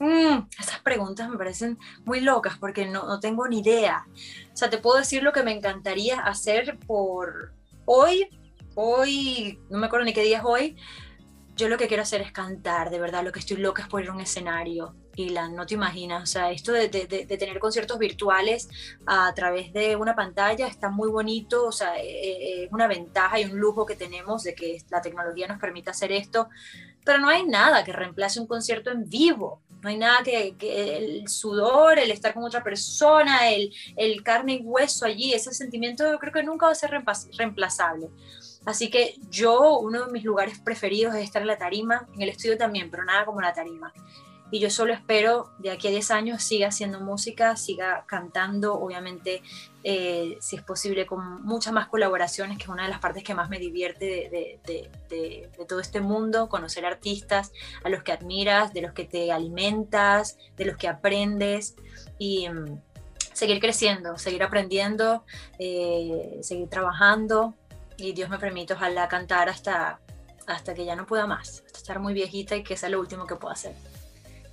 Mm, 0.00 0.48
esas 0.58 0.80
preguntas 0.80 1.30
me 1.30 1.38
parecen 1.38 1.78
muy 2.04 2.20
locas 2.20 2.58
porque 2.58 2.84
no, 2.84 3.06
no, 3.06 3.20
tengo 3.20 3.46
ni 3.46 3.60
idea. 3.60 4.04
O 4.52 4.56
sea, 4.56 4.70
te 4.70 4.78
puedo 4.78 4.98
decir 4.98 5.22
lo 5.22 5.32
que 5.32 5.44
me 5.44 5.52
encantaría 5.52 6.18
hacer 6.18 6.76
por 6.80 7.54
hoy. 7.84 8.26
Hoy, 8.74 9.60
no 9.70 9.78
me 9.78 9.86
acuerdo 9.86 10.04
ni 10.04 10.12
qué 10.12 10.24
día 10.24 10.38
es 10.38 10.44
hoy. 10.44 10.76
Yo 11.54 11.68
lo 11.68 11.78
que 11.78 11.86
quiero 11.86 12.02
hacer 12.02 12.22
es 12.22 12.32
cantar, 12.32 12.90
de 12.90 12.98
verdad. 12.98 13.22
Lo 13.22 13.30
que 13.30 13.38
estoy 13.38 13.58
loca 13.58 13.82
es 13.82 13.88
poner 13.88 14.10
un 14.10 14.20
escenario. 14.20 14.96
Y 15.16 15.28
la, 15.28 15.48
no 15.48 15.64
te 15.64 15.74
imaginas, 15.74 16.22
o 16.22 16.26
sea, 16.26 16.50
esto 16.50 16.72
de, 16.72 16.88
de, 16.88 17.06
de, 17.06 17.36
tener 17.38 17.58
conciertos 17.60 17.98
virtuales 17.98 18.68
a 19.06 19.32
través 19.34 19.72
de 19.72 19.94
una 19.94 20.16
pantalla 20.16 20.66
está 20.66 20.90
muy 20.90 21.08
bonito, 21.08 21.66
o 21.66 21.72
sea, 21.72 21.96
eh, 21.98 22.02
eh, 22.04 22.64
es 22.64 22.72
una 22.72 22.88
ventaja 22.88 23.38
y 23.38 23.44
un 23.44 23.58
lujo 23.58 23.86
que 23.86 23.94
tenemos 23.94 24.42
de 24.42 24.54
que 24.54 24.82
la 24.90 25.00
tecnología 25.00 25.46
nos 25.46 25.60
permita 25.60 25.92
hacer 25.92 26.10
esto, 26.10 26.48
pero 27.04 27.18
no 27.18 27.28
hay 27.28 27.44
nada 27.46 27.84
que 27.84 27.92
reemplace 27.92 28.40
un 28.40 28.46
concierto 28.46 28.90
en 28.90 29.08
vivo. 29.08 29.62
No 29.82 29.90
hay 29.90 29.98
nada 29.98 30.22
que, 30.24 30.56
que, 30.56 30.96
el 30.96 31.28
sudor, 31.28 31.98
el 31.98 32.10
estar 32.10 32.32
con 32.32 32.42
otra 32.42 32.64
persona, 32.64 33.50
el, 33.50 33.70
el, 33.96 34.22
carne 34.22 34.54
y 34.54 34.62
hueso 34.62 35.04
allí, 35.04 35.34
ese 35.34 35.52
sentimiento 35.52 36.10
yo 36.10 36.18
creo 36.18 36.32
que 36.32 36.42
nunca 36.42 36.66
va 36.66 36.72
a 36.72 36.74
ser 36.74 36.90
reemplazable. 37.36 38.08
Así 38.64 38.88
que 38.90 39.16
yo, 39.28 39.78
uno 39.78 40.06
de 40.06 40.12
mis 40.12 40.24
lugares 40.24 40.58
preferidos 40.58 41.14
es 41.14 41.24
estar 41.24 41.42
en 41.42 41.48
la 41.48 41.58
tarima, 41.58 42.08
en 42.14 42.22
el 42.22 42.30
estudio 42.30 42.56
también, 42.56 42.90
pero 42.90 43.04
nada 43.04 43.26
como 43.26 43.42
la 43.42 43.52
tarima 43.52 43.92
y 44.50 44.60
yo 44.60 44.70
solo 44.70 44.92
espero 44.92 45.50
de 45.58 45.70
aquí 45.70 45.88
a 45.88 45.90
10 45.90 46.10
años 46.10 46.42
siga 46.42 46.68
haciendo 46.68 47.00
música, 47.00 47.56
siga 47.56 48.04
cantando, 48.06 48.74
obviamente, 48.74 49.42
eh, 49.82 50.36
si 50.40 50.56
es 50.56 50.62
posible, 50.62 51.06
con 51.06 51.42
muchas 51.42 51.72
más 51.72 51.88
colaboraciones, 51.88 52.58
que 52.58 52.64
es 52.64 52.68
una 52.68 52.84
de 52.84 52.90
las 52.90 53.00
partes 53.00 53.24
que 53.24 53.34
más 53.34 53.48
me 53.48 53.58
divierte 53.58 54.04
de, 54.06 54.90
todo 55.66 55.80
este 55.80 56.00
mundo, 56.00 56.48
conocer 56.48 56.84
artistas 56.84 57.52
a 57.82 57.88
los 57.88 58.02
que 58.02 58.12
admiras, 58.12 58.72
de 58.72 58.82
los 58.82 58.92
que 58.92 59.04
te 59.04 59.32
alimentas, 59.32 60.38
de 60.56 60.66
los 60.66 60.76
que 60.76 60.88
aprendes 60.88 61.74
y 62.18 62.48
um, 62.48 62.80
seguir 63.32 63.60
creciendo, 63.60 64.18
seguir 64.18 64.42
aprendiendo, 64.42 65.24
eh, 65.58 66.38
seguir 66.42 66.68
trabajando 66.68 67.54
y 67.96 68.12
Dios 68.12 68.28
me 68.28 68.38
permite 68.38 68.74
ojalá 68.74 69.08
cantar 69.08 69.48
hasta, 69.48 70.00
hasta 70.46 70.74
que 70.74 70.84
ya 70.84 70.96
no 70.96 71.06
pueda 71.06 71.26
más, 71.26 71.62
hasta 71.66 71.78
estar 71.78 71.98
muy 71.98 72.12
viejita 72.12 72.56
y 72.56 72.62
que 72.62 72.76
sea 72.76 72.88
lo 72.88 73.00
último 73.00 73.26
que 73.26 73.36
pueda 73.36 73.54
hacer 73.54 73.74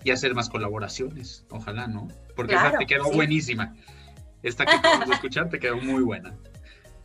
y 0.03 0.11
hacer 0.11 0.33
más 0.33 0.49
colaboraciones, 0.49 1.45
ojalá, 1.49 1.87
¿no? 1.87 2.07
Porque 2.35 2.53
claro, 2.53 2.69
esa 2.69 2.77
te 2.79 2.85
quedó 2.85 3.05
sí. 3.05 3.15
buenísima. 3.15 3.75
Esta 4.43 4.65
que 4.65 4.75
acabamos 4.75 5.09
de 5.09 5.15
escuchar 5.15 5.49
te 5.49 5.59
quedó 5.59 5.77
muy 5.77 6.01
buena. 6.01 6.35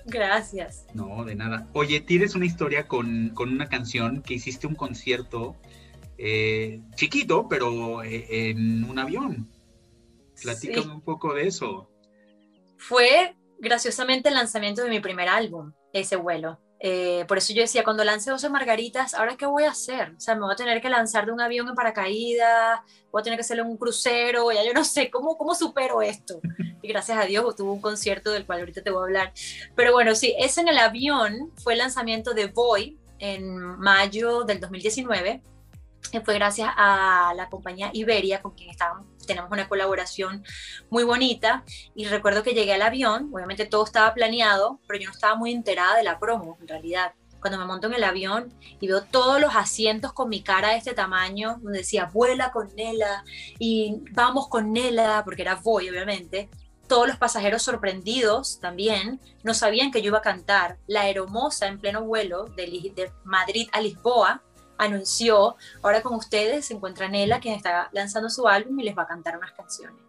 Gracias. 0.07 0.87
No, 0.95 1.25
de 1.25 1.35
nada. 1.35 1.69
Oye, 1.73 2.01
tienes 2.01 2.35
una 2.35 2.47
historia 2.47 2.87
con, 2.87 3.31
con 3.31 3.51
una 3.51 3.69
canción 3.69 4.23
que 4.23 4.35
hiciste 4.35 4.67
un 4.67 4.75
concierto 4.75 5.57
eh, 6.17 6.81
chiquito, 6.95 7.49
pero 7.49 8.03
eh, 8.03 8.51
en 8.51 8.85
un 8.85 8.99
avión. 8.99 9.51
Platícame 10.41 10.83
sí. 10.83 10.89
un 10.89 11.01
poco 11.01 11.35
de 11.35 11.47
eso. 11.47 11.91
Fue 12.77 13.35
graciosamente 13.59 14.29
el 14.29 14.35
lanzamiento 14.35 14.85
de 14.85 14.91
mi 14.91 15.01
primer 15.01 15.29
álbum, 15.29 15.73
ese 15.93 16.17
vuelo. 16.17 16.61
Eh, 16.79 17.25
por 17.27 17.39
eso 17.39 17.53
yo 17.55 17.63
decía, 17.63 17.85
cuando 17.85 18.05
lance 18.05 18.31
12 18.31 18.51
margaritas, 18.51 19.15
¿ahora 19.15 19.37
qué 19.37 19.47
voy 19.47 19.65
a 19.65 19.71
hacer? 19.71 20.13
O 20.17 20.21
sea, 20.21 20.35
me 20.35 20.43
voy 20.43 20.53
a 20.53 20.57
tener 20.57 20.81
que 20.83 20.91
lanzar 20.91 21.27
de 21.27 21.33
un 21.33 21.41
avión 21.41 21.69
en 21.69 21.75
paracaídas, 21.75 22.81
voy 23.11 23.21
a 23.21 23.23
tener 23.23 23.39
que 23.39 23.43
hacerlo 23.43 23.65
en 23.65 23.71
un 23.71 23.77
crucero, 23.77 24.53
ya 24.53 24.65
yo 24.65 24.75
no 24.75 24.85
sé, 24.85 25.11
¿cómo, 25.11 25.39
cómo 25.39 25.55
supero 25.55 26.03
esto? 26.03 26.41
Y 26.83 26.89
gracias 26.89 27.19
a 27.19 27.25
Dios 27.25 27.57
tuve 27.57 27.71
un 27.71 27.81
concierto 27.81 28.31
del 28.31 28.45
cual 28.45 28.61
ahorita 28.61 28.83
te 28.83 28.91
voy 28.91 29.01
a 29.01 29.05
hablar. 29.05 29.33
Pero 29.75 29.93
bueno, 29.93 30.15
sí, 30.15 30.35
ese 30.39 30.61
en 30.61 30.69
el 30.69 30.79
avión 30.79 31.51
fue 31.63 31.73
el 31.73 31.79
lanzamiento 31.79 32.35
de 32.35 32.47
Boy 32.47 32.99
en 33.19 33.57
mayo 33.79 34.45
del 34.45 34.61
2019 34.61 35.43
fue 36.25 36.35
gracias 36.35 36.71
a 36.77 37.33
la 37.37 37.49
compañía 37.49 37.91
Iberia, 37.93 38.41
con 38.41 38.53
quien 38.53 38.71
estábamos, 38.71 39.07
tenemos 39.27 39.51
una 39.51 39.69
colaboración 39.69 40.45
muy 40.91 41.05
bonita. 41.05 41.65
Y 41.95 42.07
recuerdo 42.07 42.43
que 42.43 42.55
llegué 42.55 42.75
al 42.75 42.83
avión, 42.83 43.31
obviamente 43.33 43.67
todo 43.67 43.85
estaba 43.85 44.15
planeado, 44.15 44.81
pero 44.87 45.01
yo 45.01 45.07
no 45.07 45.13
estaba 45.13 45.35
muy 45.37 45.53
enterada 45.53 45.97
de 45.97 46.03
la 46.03 46.19
promo, 46.19 46.57
en 46.61 46.69
realidad. 46.69 47.13
Cuando 47.41 47.59
me 47.59 47.67
monto 47.67 47.87
en 47.87 47.95
el 47.95 48.05
avión 48.05 48.53
y 48.81 48.89
veo 48.89 49.05
todos 49.05 49.41
los 49.41 49.55
asientos 49.55 50.13
con 50.13 50.29
mi 50.29 50.43
cara 50.43 50.71
de 50.71 50.79
este 50.79 50.95
tamaño, 50.95 51.59
donde 51.63 51.79
decía, 51.79 52.11
vuela 52.13 52.51
con 52.51 52.75
Nela 52.75 53.25
y 53.59 54.03
vamos 54.13 54.49
con 54.49 54.73
Nela, 54.73 55.23
porque 55.25 55.43
era 55.43 55.57
voy, 55.57 55.89
obviamente. 55.89 56.49
Todos 56.89 57.09
los 57.09 57.17
pasajeros 57.19 57.63
sorprendidos 57.63 58.61
también 58.61 59.21
no 59.43 59.55
sabían 59.55 59.91
que 59.91 60.03
yo 60.03 60.09
iba 60.09 60.19
a 60.19 60.23
cantar 60.23 60.79
La 60.87 61.03
Aeromosa 61.03 61.67
en 61.67 61.81
pleno 61.81 62.05
vuelo 62.05 62.45
de 62.45 63.11
Madrid 63.25 63.69
a 63.73 63.81
Lisboa 63.81 64.43
anunció, 64.79 65.57
ahora 65.83 66.03
con 66.03 66.15
ustedes 66.15 66.67
se 66.67 66.75
encuentra 66.75 67.09
Nela, 67.09 67.41
quien 67.41 67.55
está 67.55 67.89
lanzando 67.93 68.29
su 68.29 68.49
álbum 68.49 68.79
y 68.81 68.85
les 68.85 68.97
va 68.97 69.03
a 69.03 69.07
cantar 69.07 69.37
unas 69.37 69.53
canciones. 69.53 70.03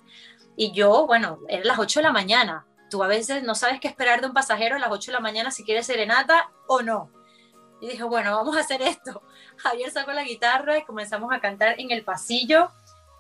Y 0.56 0.72
yo, 0.72 1.06
bueno, 1.06 1.40
eran 1.48 1.68
las 1.68 1.80
8 1.80 2.00
de 2.00 2.04
la 2.04 2.12
mañana. 2.12 2.66
Tú 2.90 3.04
a 3.04 3.08
veces 3.08 3.44
no 3.44 3.54
sabes 3.54 3.80
qué 3.80 3.88
esperar 3.88 4.22
de 4.22 4.28
un 4.28 4.34
pasajero 4.34 4.76
a 4.76 4.80
las 4.80 4.92
8 4.92 5.12
de 5.12 5.14
la 5.14 5.20
mañana 5.20 5.52
si 5.52 5.64
quiere 5.64 5.84
serenata 5.84 6.50
o 6.68 6.82
no. 6.82 7.12
Y 7.80 7.90
dije, 7.90 8.04
bueno, 8.04 8.36
vamos 8.36 8.58
a 8.58 8.62
hacer 8.62 8.82
esto. 8.82 9.22
Javier 9.58 9.92
sacó 9.92 10.12
la 10.14 10.24
guitarra 10.24 10.78
y 10.78 10.86
comenzamos 10.86 11.32
a 11.32 11.40
cantar 11.40 11.80
en 11.80 11.92
el 11.92 12.04
pasillo 12.04 12.72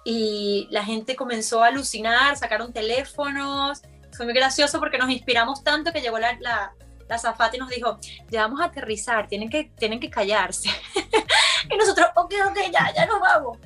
y 0.03 0.67
la 0.71 0.83
gente 0.83 1.15
comenzó 1.15 1.63
a 1.63 1.67
alucinar, 1.67 2.37
sacaron 2.37 2.73
teléfonos. 2.73 3.81
Fue 4.13 4.25
muy 4.25 4.33
gracioso 4.33 4.79
porque 4.79 4.97
nos 4.97 5.09
inspiramos 5.09 5.63
tanto 5.63 5.91
que 5.91 6.01
llegó 6.01 6.17
la, 6.17 6.37
la, 6.39 6.73
la 7.07 7.17
zafata 7.17 7.55
y 7.55 7.59
nos 7.59 7.69
dijo, 7.69 7.99
ya 8.29 8.41
vamos 8.41 8.61
a 8.61 8.65
aterrizar, 8.65 9.27
tienen 9.27 9.49
que, 9.49 9.71
tienen 9.77 9.99
que 9.99 10.09
callarse. 10.09 10.69
y 11.69 11.77
nosotros, 11.77 12.07
ok, 12.15 12.33
ok, 12.49 12.57
ya, 12.71 12.93
ya 12.95 13.05
nos 13.05 13.19
vamos. 13.19 13.57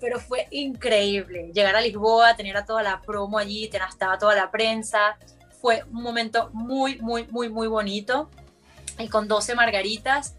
Pero 0.00 0.18
fue 0.18 0.46
increíble 0.50 1.50
llegar 1.54 1.76
a 1.76 1.80
Lisboa, 1.80 2.34
tener 2.36 2.56
a 2.56 2.64
toda 2.64 2.82
la 2.82 3.00
promo 3.02 3.38
allí, 3.38 3.68
tener, 3.68 3.88
estaba 3.88 4.18
toda 4.18 4.34
la 4.34 4.50
prensa. 4.50 5.18
Fue 5.60 5.84
un 5.90 6.02
momento 6.02 6.50
muy, 6.52 6.96
muy, 7.00 7.26
muy, 7.28 7.48
muy 7.48 7.68
bonito. 7.68 8.30
Y 8.98 9.08
con 9.08 9.28
12 9.28 9.54
margaritas 9.54 10.36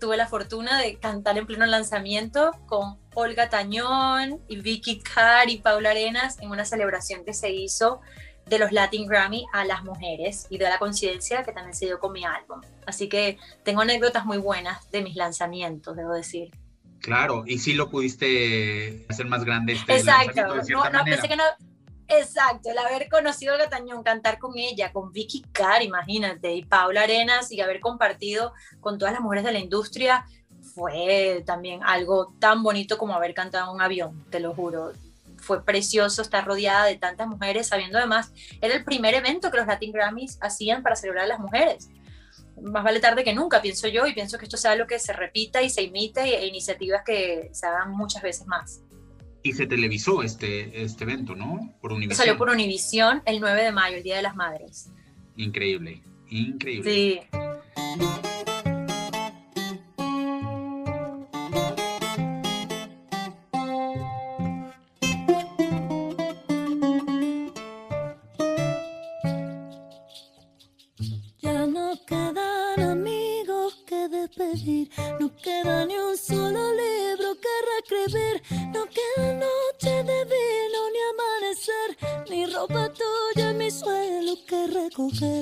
tuve 0.00 0.16
la 0.16 0.26
fortuna 0.26 0.80
de 0.80 0.98
cantar 0.98 1.36
en 1.38 1.46
pleno 1.46 1.66
lanzamiento 1.66 2.52
con 2.66 2.98
Olga 3.14 3.50
Tañón 3.50 4.40
y 4.48 4.56
Vicky 4.56 5.00
Carr 5.00 5.50
y 5.50 5.58
Paula 5.58 5.90
Arenas 5.90 6.38
en 6.40 6.50
una 6.50 6.64
celebración 6.64 7.24
que 7.24 7.34
se 7.34 7.50
hizo 7.50 8.00
de 8.50 8.58
los 8.58 8.72
Latin 8.72 9.06
Grammy 9.06 9.46
a 9.52 9.64
las 9.64 9.84
mujeres 9.84 10.48
y 10.50 10.58
de 10.58 10.68
la 10.68 10.78
coincidencia 10.78 11.44
que 11.44 11.52
también 11.52 11.74
se 11.74 11.86
dio 11.86 12.00
con 12.00 12.12
mi 12.12 12.24
álbum. 12.24 12.60
Así 12.84 13.08
que 13.08 13.38
tengo 13.62 13.80
anécdotas 13.80 14.26
muy 14.26 14.38
buenas 14.38 14.90
de 14.90 15.02
mis 15.02 15.14
lanzamientos, 15.14 15.96
debo 15.96 16.12
decir. 16.12 16.50
Claro, 17.00 17.44
y 17.46 17.58
sí 17.58 17.74
lo 17.74 17.88
pudiste 17.88 19.06
hacer 19.08 19.26
más 19.26 19.44
grande 19.44 19.74
este 19.74 19.96
Exacto, 19.96 20.42
no, 20.68 20.90
no 20.90 21.04
pensé 21.04 21.28
que 21.28 21.36
no. 21.36 21.44
Exacto, 22.08 22.70
el 22.72 22.78
haber 22.78 23.08
conocido 23.08 23.54
a 23.54 23.56
Gatañón, 23.56 24.02
cantar 24.02 24.40
con 24.40 24.58
ella, 24.58 24.92
con 24.92 25.12
Vicky 25.12 25.42
Carr, 25.52 25.82
imagínate, 25.84 26.52
y 26.52 26.64
Paula 26.64 27.02
Arenas, 27.02 27.52
y 27.52 27.60
haber 27.60 27.78
compartido 27.78 28.52
con 28.80 28.98
todas 28.98 29.14
las 29.14 29.22
mujeres 29.22 29.44
de 29.44 29.52
la 29.52 29.60
industria, 29.60 30.26
fue 30.74 31.44
también 31.46 31.84
algo 31.84 32.34
tan 32.40 32.64
bonito 32.64 32.98
como 32.98 33.14
haber 33.14 33.32
cantado 33.32 33.70
en 33.70 33.76
un 33.76 33.80
avión, 33.80 34.26
te 34.28 34.40
lo 34.40 34.52
juro 34.54 34.92
fue 35.40 35.64
precioso 35.64 36.22
estar 36.22 36.44
rodeada 36.46 36.86
de 36.86 36.96
tantas 36.96 37.26
mujeres, 37.26 37.68
sabiendo 37.68 37.98
además, 37.98 38.32
era 38.60 38.74
el 38.74 38.84
primer 38.84 39.14
evento 39.14 39.50
que 39.50 39.56
los 39.56 39.66
Latin 39.66 39.92
Grammys 39.92 40.38
hacían 40.40 40.82
para 40.82 40.96
celebrar 40.96 41.24
a 41.24 41.28
las 41.28 41.40
mujeres. 41.40 41.88
Más 42.62 42.84
vale 42.84 43.00
tarde 43.00 43.24
que 43.24 43.34
nunca, 43.34 43.62
pienso 43.62 43.88
yo, 43.88 44.06
y 44.06 44.12
pienso 44.12 44.38
que 44.38 44.44
esto 44.44 44.56
sea 44.56 44.72
algo 44.72 44.86
que 44.86 44.98
se 44.98 45.12
repita 45.12 45.62
y 45.62 45.70
se 45.70 45.82
imite 45.82 46.20
e 46.20 46.46
iniciativas 46.46 47.02
que 47.04 47.48
se 47.52 47.66
hagan 47.66 47.92
muchas 47.92 48.22
veces 48.22 48.46
más. 48.46 48.82
Y 49.42 49.54
se 49.54 49.66
televisó 49.66 50.22
este, 50.22 50.82
este 50.82 51.04
evento, 51.04 51.34
¿no? 51.34 51.74
Por 51.80 51.92
Univision. 51.92 52.16
Salió 52.16 52.36
por 52.36 52.50
Univision 52.50 53.22
el 53.24 53.40
9 53.40 53.64
de 53.64 53.72
mayo, 53.72 53.96
el 53.96 54.02
Día 54.02 54.16
de 54.16 54.22
las 54.22 54.36
Madres. 54.36 54.90
Increíble, 55.36 56.02
increíble. 56.28 56.92
Sí. 56.92 58.29
No 74.50 75.30
queda 75.36 75.86
ni 75.86 75.96
un 75.96 76.16
solo 76.16 76.72
libro 76.72 77.36
que 77.40 77.54
reescribir. 77.68 78.42
No 78.72 78.84
queda 78.86 79.32
noche 79.34 80.02
de 80.02 80.24
vino 80.24 80.80
ni 80.92 81.00
amanecer. 81.12 81.88
Ni 82.28 82.46
ropa 82.46 82.90
tuya 82.92 83.50
en 83.50 83.58
mi 83.58 83.70
suelo 83.70 84.34
que 84.48 84.66
recoger. 84.66 85.39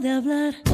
De 0.00 0.10
hablar. 0.10 0.67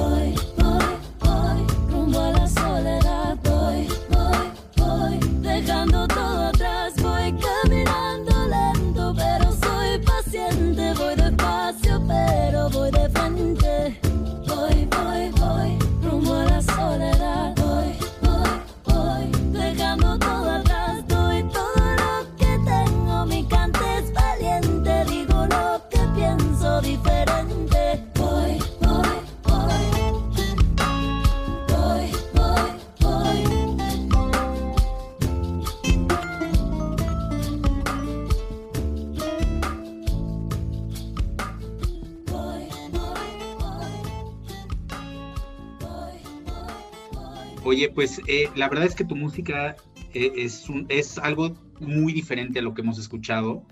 Pues 48.04 48.20
eh, 48.26 48.50
la 48.54 48.68
verdad 48.68 48.84
es 48.84 48.94
que 48.94 49.06
tu 49.06 49.16
música 49.16 49.76
eh, 50.12 50.32
es, 50.36 51.18
algo 51.18 51.56
muy 51.80 52.12
diferente 52.12 52.58
a 52.58 52.62
lo 52.62 52.74
que 52.74 52.82
hemos 52.82 52.98
escuchado. 52.98 53.64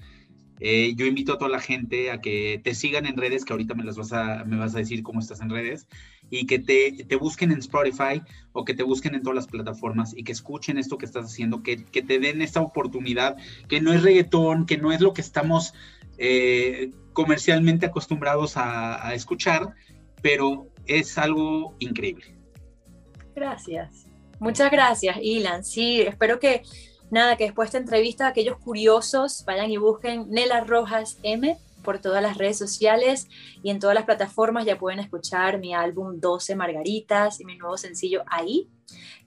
Eh, 0.59 0.95
yo 0.97 1.05
invito 1.05 1.35
a 1.35 1.39
toda 1.39 1.51
la 1.51 1.61
gente 1.61 2.11
a 2.11 2.23
que 2.23 2.59
te 2.65 2.75
sigan 2.75 3.05
en 3.05 3.19
redes, 3.19 3.45
que 3.45 3.53
ahorita 3.53 3.75
me 3.75 3.85
las 3.85 3.97
vas 3.99 4.15
a, 4.15 4.43
decir 4.75 5.03
cómo 5.03 5.21
estás 5.21 5.43
en 5.43 5.51
redes, 5.51 5.87
y 6.31 6.47
que 6.47 6.59
te, 6.59 7.15
busquen 7.17 7.53
en 7.53 7.59
Spotify 7.59 8.23
o 8.53 8.65
que 8.65 8.73
te 8.73 8.85
busquen 8.85 9.15
en 9.15 9.23
todas 9.23 9.37
las 9.37 9.49
plataformas 9.49 10.17
y 10.17 10.25
que 10.25 10.33
escuchen 10.33 10.79
esto 10.79 10.97
que 10.97 11.05
estás 11.05 11.27
haciendo, 11.27 11.63
que, 11.63 11.77
te 11.77 12.19
den 12.19 12.41
esta 12.41 12.63
oportunidad, 12.63 13.37
que 13.69 13.83
no 13.83 13.93
es 13.93 14.03
reggaetón, 14.03 14.65
que 14.65 14.79
no 14.79 14.93
es 14.93 15.03
lo 15.03 15.13
que 15.13 15.21
estamos 15.21 15.75
comercialmente 17.13 17.85
acostumbrados 17.85 18.57
a 18.57 19.13
escuchar, 19.13 19.75
pero 20.23 20.69
es 20.87 21.19
algo 21.19 21.75
increíble. 21.81 22.35
Gracias. 23.35 24.12
Muchas 24.43 24.73
gracias, 24.73 25.19
Ilan. 25.23 25.63
Sí, 25.63 26.01
espero 26.01 26.41
que 26.41 26.65
nada, 27.13 27.37
que 27.37 27.45
después 27.45 27.67
de 27.67 27.79
esta 27.79 27.79
entrevista, 27.79 28.27
aquellos 28.27 28.59
curiosos 28.59 29.45
vayan 29.47 29.71
y 29.71 29.77
busquen 29.77 30.29
Nela 30.31 30.65
Rojas 30.65 31.17
M 31.23 31.57
por 31.85 32.01
todas 32.01 32.21
las 32.21 32.39
redes 32.39 32.59
sociales 32.59 33.29
y 33.63 33.71
en 33.71 33.79
todas 33.79 33.95
las 33.95 34.05
plataformas 34.05 34.65
ya 34.65 34.81
pueden 34.81 34.99
escuchar 34.99 35.61
mi 35.61 35.75
álbum 35.75 36.19
12 36.19 36.57
Margaritas 36.57 37.41
y 37.41 37.45
mi 37.45 37.57
nuevo 37.57 37.77
sencillo 37.77 38.25
ahí. 38.27 38.69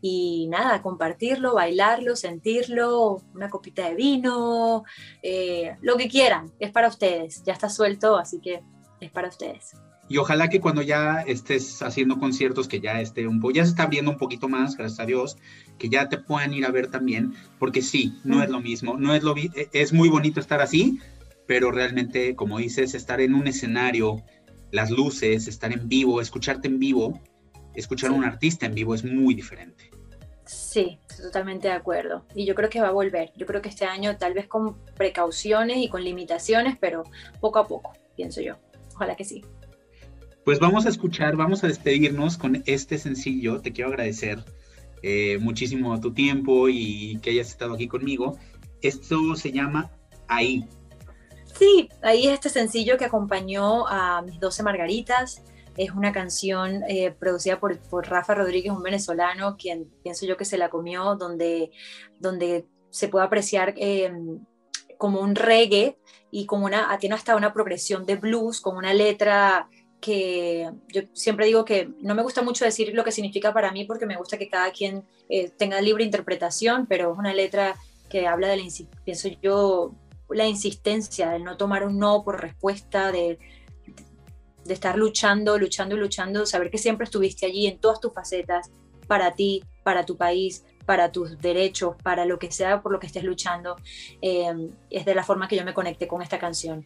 Y 0.02 0.48
nada, 0.50 0.82
compartirlo, 0.82 1.54
bailarlo, 1.54 2.18
sentirlo, 2.18 3.22
una 3.34 3.50
copita 3.50 3.88
de 3.88 3.96
vino, 3.96 4.84
eh, 5.24 5.78
lo 5.82 5.96
que 5.96 6.10
quieran, 6.10 6.52
es 6.60 6.72
para 6.72 6.90
ustedes. 6.90 7.42
Ya 7.46 7.54
está 7.54 7.70
suelto, 7.70 8.18
así 8.18 8.42
que 8.42 8.62
es 9.00 9.12
para 9.12 9.30
ustedes. 9.30 9.78
Y 10.08 10.18
ojalá 10.18 10.50
que 10.50 10.62
cuando 10.62 10.82
ya 10.84 11.22
estés 11.22 11.82
haciendo 11.82 12.20
conciertos, 12.20 12.68
que 12.68 12.80
ya 12.80 13.02
esté 13.02 13.28
un 13.28 13.40
poco, 13.40 13.54
ya 13.54 13.64
se 13.64 13.72
está 13.72 13.84
abriendo 13.84 14.12
un 14.12 14.18
poquito 14.18 14.48
más, 14.48 14.78
gracias 14.78 15.00
a 15.00 15.06
Dios, 15.06 15.38
que 15.80 15.90
ya 15.90 16.10
te 16.10 16.18
puedan 16.18 16.54
ir 16.54 16.66
a 16.66 16.72
ver 16.72 16.88
también, 16.88 17.34
porque 17.58 17.82
sí, 17.82 18.14
no 18.24 18.44
es 18.44 18.50
lo 18.50 18.60
mismo, 18.60 18.98
no 18.98 19.16
es 19.16 19.24
lo 19.24 19.36
e- 19.36 19.70
es 19.74 19.94
muy 19.94 20.10
bonito 20.10 20.40
estar 20.40 20.62
así, 20.62 21.00
pero 21.48 21.72
realmente, 21.72 22.36
como 22.36 22.60
dices, 22.60 22.94
estar 22.94 23.20
en 23.20 23.34
un 23.34 23.48
escenario, 23.48 24.24
las 24.72 24.92
luces, 24.92 25.48
estar 25.48 25.72
en 25.72 25.88
vivo, 25.88 26.22
escucharte 26.22 26.68
en 26.68 26.78
vivo, 26.78 27.20
escuchar 27.74 28.12
a 28.12 28.14
un 28.14 28.26
artista 28.26 28.68
en 28.68 28.76
vivo 28.76 28.94
es 28.94 29.04
muy 29.04 29.34
diferente. 29.34 29.90
Sí, 30.46 31.00
estoy 31.10 31.26
totalmente 31.26 31.68
de 31.68 31.74
acuerdo. 31.74 32.26
Y 32.36 32.46
yo 32.46 32.54
creo 32.54 32.70
que 32.70 32.80
va 32.80 32.90
a 32.90 32.92
volver. 32.92 33.32
Yo 33.36 33.48
creo 33.48 33.62
que 33.62 33.70
este 33.70 33.86
año 33.86 34.16
tal 34.18 34.34
vez 34.36 34.48
con 34.48 34.76
precauciones 34.96 35.78
y 35.78 35.90
con 35.90 36.04
limitaciones, 36.04 36.78
pero 36.80 37.04
poco 37.40 37.58
a 37.60 37.68
poco, 37.68 37.94
pienso 38.16 38.42
yo. 38.42 38.56
Ojalá 38.94 39.16
que 39.16 39.26
sí. 39.26 39.44
Pues 40.46 40.60
vamos 40.60 40.86
a 40.86 40.90
escuchar, 40.90 41.36
vamos 41.36 41.64
a 41.64 41.68
despedirnos 41.68 42.38
con 42.38 42.62
este 42.68 43.00
sencillo. 43.00 43.62
Te 43.62 43.74
quiero 43.74 43.90
agradecer 43.90 44.46
eh, 45.02 45.40
muchísimo 45.40 46.00
tu 46.00 46.14
tiempo 46.14 46.70
y 46.70 47.18
que 47.24 47.32
hayas 47.32 47.48
estado 47.48 47.74
aquí 47.74 47.88
conmigo. 47.88 48.38
Esto 48.84 49.36
se 49.36 49.52
llama 49.52 49.90
Ahí. 50.28 50.64
Sí, 51.58 51.90
ahí 52.04 52.28
es 52.28 52.34
este 52.34 52.50
sencillo 52.50 52.96
que 52.96 53.06
acompañó 53.06 53.88
a 53.88 54.22
mis 54.22 54.40
12 54.40 54.62
Margaritas. 54.62 55.44
Es 55.78 55.90
una 55.90 56.12
canción 56.12 56.84
eh, 56.88 57.10
producida 57.10 57.60
por, 57.60 57.80
Rafa 58.08 58.36
Rodríguez, 58.36 58.72
un 58.72 58.84
venezolano, 58.84 59.58
quien 59.58 59.90
pienso 60.04 60.28
yo 60.28 60.38
que 60.38 60.46
se 60.46 60.60
la 60.60 60.70
comió, 60.70 61.16
donde, 61.16 61.72
donde 62.20 62.68
se 62.92 63.08
puede 63.08 63.26
apreciar 63.26 63.74
eh, 63.78 64.14
como 65.00 65.22
un 65.22 65.34
reggae 65.34 65.98
y 66.30 66.46
como 66.46 66.68
una, 66.68 66.96
tiene 67.00 67.16
hasta 67.16 67.36
una 67.36 67.52
progresión 67.52 68.06
de 68.06 68.18
blues, 68.18 68.62
con 68.62 68.78
una 68.78 68.94
letra 68.94 69.70
que 70.06 70.70
yo 70.94 71.02
siempre 71.14 71.48
digo 71.48 71.66
que 71.66 71.90
no 72.00 72.14
me 72.14 72.22
gusta 72.22 72.44
mucho 72.44 72.64
decir 72.64 72.94
lo 72.94 73.04
que 73.04 73.12
significa 73.12 73.52
para 73.52 73.72
mí 73.72 73.86
porque 73.86 74.06
me 74.06 74.18
gusta 74.18 74.38
que 74.38 74.48
cada 74.48 74.72
quien 74.72 75.04
eh, 75.30 75.50
tenga 75.50 75.82
libre 75.82 76.04
interpretación, 76.04 76.86
pero 76.86 77.14
es 77.14 77.18
una 77.18 77.34
letra 77.34 77.76
que 78.08 78.28
habla 78.28 78.50
de 78.50 78.58
la, 78.58 78.64
pienso 79.04 79.30
yo, 79.42 79.96
la 80.30 80.46
insistencia, 80.46 81.32
del 81.32 81.44
no 81.44 81.58
tomar 81.58 81.84
un 81.84 81.98
no 81.98 82.24
por 82.24 82.40
respuesta, 82.40 83.12
de, 83.12 83.40
de 84.64 84.74
estar 84.76 84.96
luchando, 84.96 85.58
luchando 85.58 85.96
y 85.96 86.00
luchando, 86.00 86.46
saber 86.46 86.70
que 86.70 86.78
siempre 86.78 87.06
estuviste 87.06 87.48
allí 87.48 87.66
en 87.66 87.80
todas 87.80 88.00
tus 88.00 88.14
facetas, 88.14 88.70
para 89.08 89.34
ti, 89.34 89.64
para 89.82 90.06
tu 90.06 90.18
país, 90.18 90.66
para 90.86 91.12
tus 91.12 91.40
derechos, 91.40 91.96
para 92.04 92.26
lo 92.26 92.38
que 92.38 92.52
sea 92.52 92.84
por 92.84 92.92
lo 92.92 93.00
que 93.00 93.08
estés 93.08 93.24
luchando. 93.24 93.76
Eh, 94.22 94.70
es 94.92 95.04
de 95.04 95.16
la 95.16 95.24
forma 95.24 95.48
que 95.48 95.56
yo 95.56 95.66
me 95.66 95.74
conecté 95.74 96.08
con 96.08 96.22
esta 96.22 96.38
canción. 96.38 96.86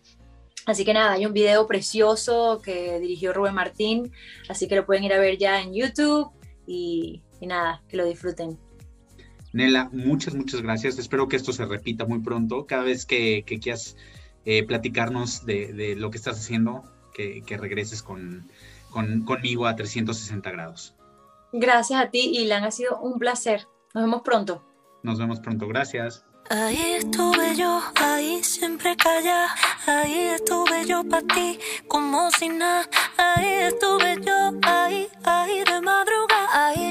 Así 0.66 0.86
que 0.86 0.94
nada, 0.94 1.14
hay 1.14 1.26
un 1.26 1.34
video 1.34 1.66
precioso 1.68 2.62
que 2.64 3.00
dirigió 3.00 3.34
Rubén 3.34 3.56
Martín, 3.56 4.12
así 4.50 4.68
que 4.68 4.76
lo 4.76 4.86
pueden 4.86 5.04
ir 5.04 5.14
a 5.14 5.20
ver 5.20 5.38
ya 5.38 5.62
en 5.62 5.74
YouTube 5.74 6.30
y, 6.68 7.24
y 7.40 7.48
nada, 7.48 7.82
que 7.88 7.98
lo 7.98 8.06
disfruten. 8.06 8.60
Nela, 9.52 9.90
muchas, 9.92 10.36
muchas 10.36 10.62
gracias. 10.62 11.00
Espero 11.00 11.28
que 11.28 11.36
esto 11.38 11.52
se 11.54 11.66
repita 11.66 12.06
muy 12.06 12.20
pronto. 12.20 12.68
Cada 12.68 12.84
vez 12.84 13.06
que, 13.06 13.44
que 13.48 13.60
quieras 13.60 13.96
eh, 14.46 14.64
platicarnos 14.64 15.44
de, 15.46 15.74
de 15.74 15.96
lo 15.96 16.12
que 16.12 16.18
estás 16.18 16.38
haciendo, 16.38 16.84
que, 17.16 17.42
que 17.42 17.58
regreses 17.58 18.04
con, 18.04 18.48
con- 18.92 19.24
conmigo 19.26 19.66
a 19.66 19.76
360 19.76 20.52
grados. 20.52 20.94
Gracias 21.52 22.00
a 22.00 22.12
ti, 22.12 22.38
Ilan, 22.38 22.64
ha 22.64 22.70
sido 22.70 23.00
un 23.00 23.18
placer. 23.18 23.66
Nos 23.96 24.04
vemos 24.04 24.22
pronto. 24.22 24.64
Nos 25.02 25.18
vemos 25.18 25.40
pronto. 25.40 25.68
Gracias. 25.68 26.26
Ahí 26.52 26.96
estuve 26.96 27.56
yo, 27.56 27.80
ahí 27.94 28.44
siempre 28.44 28.98
callada, 28.98 29.54
ahí 29.86 30.30
estuve 30.34 30.84
yo 30.84 31.04
para 31.04 31.22
ti, 31.28 31.60
como 31.88 32.32
si 32.32 32.50
nada, 32.50 32.90
ahí 33.18 33.54
estuve 33.70 34.18
yo, 34.26 34.52
ahí, 34.64 35.08
ahí 35.26 35.64
de 35.64 35.80
madrugada, 35.80 36.68
ahí 36.70 36.89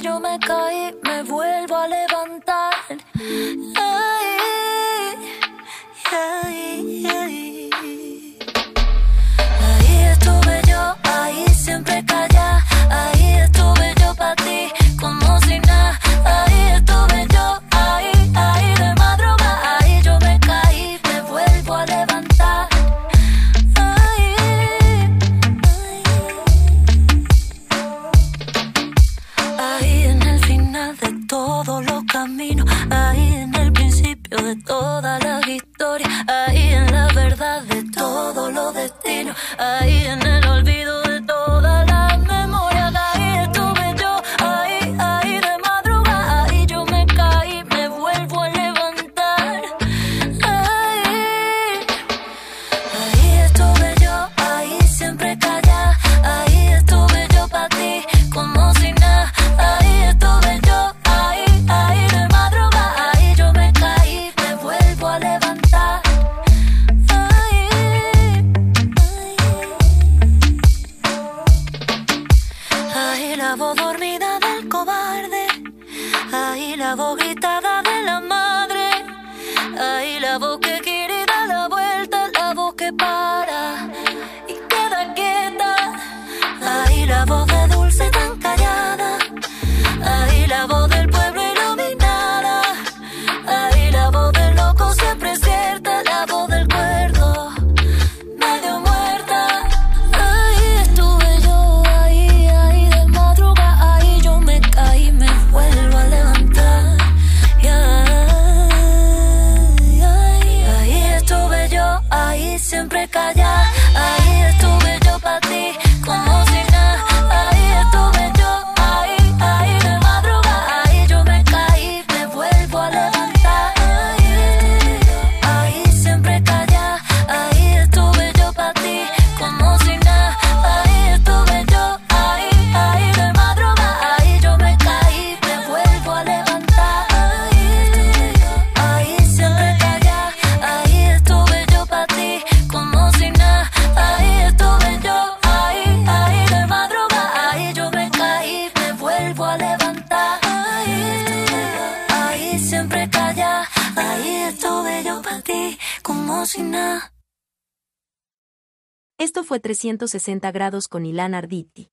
360 159.78 160.50
grados 160.50 160.88
con 160.88 161.06
Ilan 161.06 161.34
Arditi. 161.34 161.88